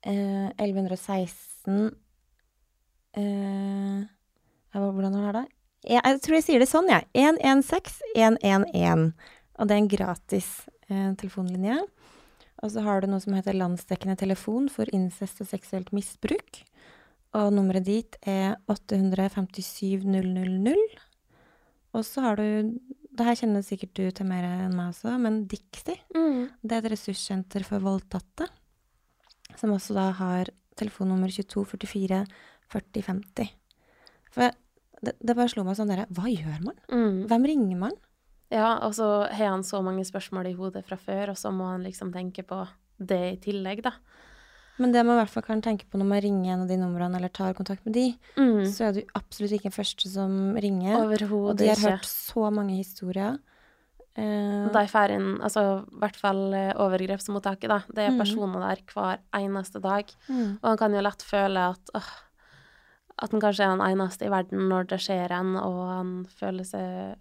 [0.02, 1.96] eh, 1116
[3.18, 4.06] eh,
[4.78, 5.46] Hvordan var det?
[5.88, 7.06] Jeg, jeg tror jeg sier det sånn, jeg.
[7.18, 7.32] Ja.
[7.34, 9.12] 116 111.
[9.58, 10.50] Og det er en gratis
[10.90, 11.80] eh, telefonlinje.
[12.66, 16.62] Og så har du noe som heter Landsdekkende telefon for incest og seksuelt misbruk.
[17.38, 20.78] Og nummeret dit er 857 000.
[21.94, 22.78] Og så har du
[23.18, 26.62] det her kjenner sikkert du til mer enn meg også, men Dixie, mm.
[26.62, 28.48] det er et ressurssenter for voldtatte,
[29.58, 32.24] som også da har telefonnummer 22 44
[32.74, 33.54] 40 50.
[34.34, 34.52] For
[35.02, 36.78] det, det bare slo meg sånn derre Hva gjør man?
[36.92, 37.20] Mm.
[37.30, 37.96] Hvem ringer man?
[38.54, 41.68] Ja, og så har han så mange spørsmål i hodet fra før, og så må
[41.74, 42.62] han liksom tenke på
[42.98, 43.94] det i tillegg, da.
[44.78, 46.78] Men det man i hvert fall kan tenke på når man ringer en av de
[46.80, 48.08] numrene eller tar kontakt med de,
[48.38, 48.66] mm.
[48.70, 51.00] så er du absolutt ikke den første som ringer.
[51.00, 51.50] Overhodet ikke.
[51.54, 53.40] Og de har hørt så mange historier.
[54.18, 57.84] Uh, de får inn, altså i hvert fall uh, overgrepsmottaket, da.
[57.86, 58.22] Det er mm.
[58.22, 60.10] personer der hver eneste dag.
[60.26, 60.56] Mm.
[60.58, 62.16] Og han kan jo lett føle at uh,
[63.18, 66.68] at han kanskje er den eneste i verden når det skjer en, og han føler
[66.68, 67.16] seg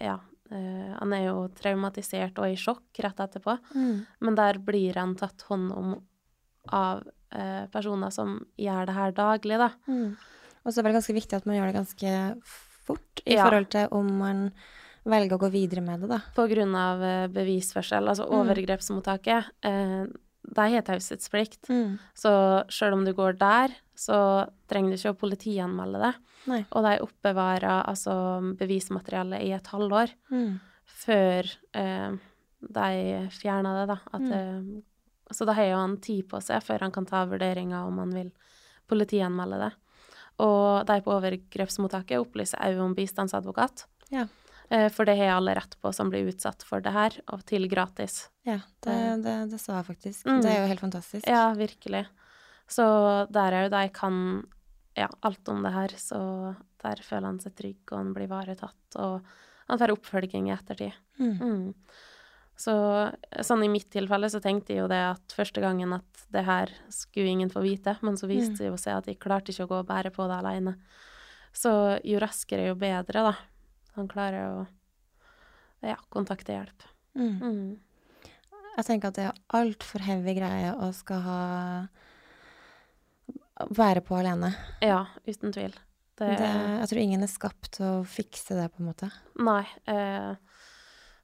[0.00, 0.20] Ja.
[0.50, 3.98] Uh, han er jo traumatisert og i sjokk rett etterpå, mm.
[4.26, 5.92] men der blir han tatt hånd om
[6.68, 7.04] av
[7.34, 9.70] eh, personer som gjør det her daglig, da.
[9.88, 10.12] Mm.
[10.60, 12.14] Og så er det ganske viktig at man gjør det ganske
[12.84, 13.46] fort i ja.
[13.46, 14.48] forhold til om man
[15.08, 16.20] velger å gå videre med det, da.
[16.36, 18.10] På grunn av eh, bevisførsel.
[18.12, 18.34] Altså mm.
[18.40, 20.02] overgrepsmottaket, eh,
[20.50, 21.70] de har taushetsplikt.
[21.70, 21.94] Mm.
[22.16, 22.32] Så
[22.72, 24.18] sjøl om du går der, så
[24.70, 26.12] trenger du ikke å politianmelde det.
[26.50, 26.60] Nei.
[26.72, 28.14] Og de oppbevarer altså
[28.60, 30.52] bevismaterialet i et halvår mm.
[31.04, 32.20] før eh,
[32.60, 32.92] de
[33.32, 33.98] fjerner det, da.
[34.16, 34.44] At det,
[35.30, 38.14] så da har jo han tid på seg før han kan ta vurderinga om han
[38.14, 38.30] vil
[38.90, 39.70] politianmelde det.
[40.40, 43.84] Og de på overgrepsmottaket opplyser òg om bistandsadvokat.
[44.10, 44.26] Ja.
[44.70, 47.68] Eh, For det har alle rett på som blir utsatt for det her, og til
[47.68, 48.30] gratis.
[48.46, 50.26] Ja, det, det, det sa jeg faktisk.
[50.26, 50.40] Mm.
[50.42, 51.28] Det er jo helt fantastisk.
[51.28, 52.06] Ja, virkelig.
[52.70, 52.86] Så
[53.34, 54.16] der er jo de kan
[54.96, 56.20] ja, alt om det her, så
[56.82, 59.26] der føler han seg trygg, og han blir ivaretatt, og
[59.70, 60.96] han får oppfølging i ettertid.
[61.20, 61.34] Mm.
[61.38, 61.74] Mm.
[62.60, 62.74] Så
[63.46, 66.72] sånn i mitt tilfelle så tenkte jeg jo det at første gangen at det her
[66.92, 69.70] skulle ingen få vite, men så viste det jo seg at jeg klarte ikke å
[69.70, 70.74] gå og bære på det alene.
[71.56, 71.72] Så
[72.06, 73.32] jo raskere, jo bedre, da.
[73.96, 74.66] Han klarer å
[75.88, 76.84] ja, kontakte hjelp.
[77.16, 77.38] Mm.
[77.40, 78.28] Mm.
[78.76, 81.40] Jeg tenker at det er altfor heavy greie å skal ha
[83.76, 84.52] være på alene.
[84.84, 85.74] Ja, uten tvil.
[86.20, 89.08] Det, Det, jeg tror ingen er skapt til å fikse det, på en måte.
[89.40, 89.64] Nei.
[89.88, 90.36] Eh,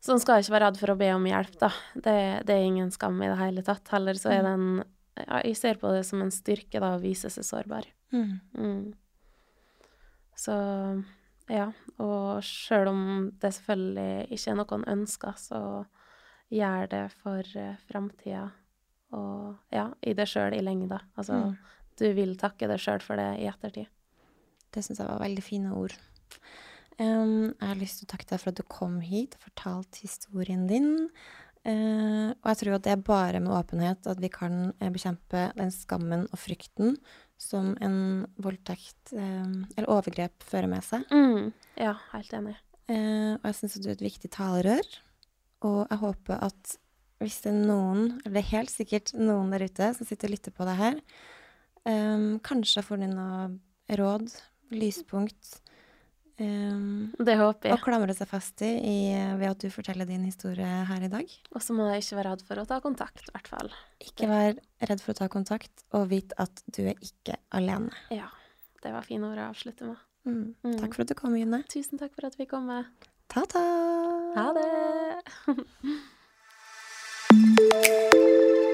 [0.01, 1.71] så en skal ikke være redd for å be om hjelp, da.
[1.95, 2.17] Det,
[2.47, 3.89] det er ingen skam i det hele tatt.
[3.91, 4.69] Heller så er det en
[5.17, 7.89] ja, Jeg ser på det som en styrke, da, å vise seg sårbar.
[8.13, 8.35] Mm.
[8.55, 8.83] Mm.
[10.37, 10.55] Så
[11.49, 11.71] ja.
[12.03, 13.03] Og sjøl om
[13.41, 15.61] det selvfølgelig ikke er noe en ønsker, så
[16.53, 18.45] gjør det for uh, framtida
[19.17, 21.01] og ja, i det sjøl i lengda.
[21.17, 21.57] Altså, Mm.
[21.99, 23.87] du vil takke deg sjøl for det i ettertid.
[24.75, 25.95] Det syns jeg var veldig fine ord.
[27.03, 30.05] Em, jeg har lyst til å takke deg for at du kom hit og fortalte
[30.05, 31.09] historien din.
[31.67, 35.49] Uh, og jeg tror at det er bare med åpenhet at vi kan uh, bekjempe
[35.57, 36.95] den skammen og frykten
[37.43, 37.97] som en
[38.39, 41.03] voldtekt uh, eller overgrep fører med seg.
[41.11, 41.51] Mm.
[41.75, 42.55] Ja, helt enig.
[42.87, 44.91] Eh, og jeg syns at du er et viktig talerør.
[45.67, 46.77] Og jeg håper at
[47.23, 50.37] hvis det er noen, eller det er helt sikkert noen der ute som sitter og
[50.37, 50.99] lytter på det her,
[51.89, 54.29] um, kanskje får de noe råd,
[54.77, 55.57] lyspunkt,
[56.37, 57.79] Um, det håper jeg.
[57.79, 58.97] Og klamre seg fast i, i,
[59.41, 61.37] ved at du forteller din historie her i dag.
[61.55, 63.73] Og så må jeg ikke være redd for å ta kontakt, i hvert fall.
[64.05, 64.59] Ikke vær
[64.91, 67.95] redd for å ta kontakt, og vit at du er ikke alene.
[68.13, 68.29] Ja.
[68.85, 70.03] Det var fine ord å avslutte med.
[70.27, 70.55] Mm.
[70.63, 70.77] Mm.
[70.83, 71.63] Takk for at du kom, June.
[71.73, 72.69] Tusen takk for at vi kom.
[72.69, 72.85] med.
[73.33, 73.65] Ta-ta!
[74.37, 74.71] Ha det!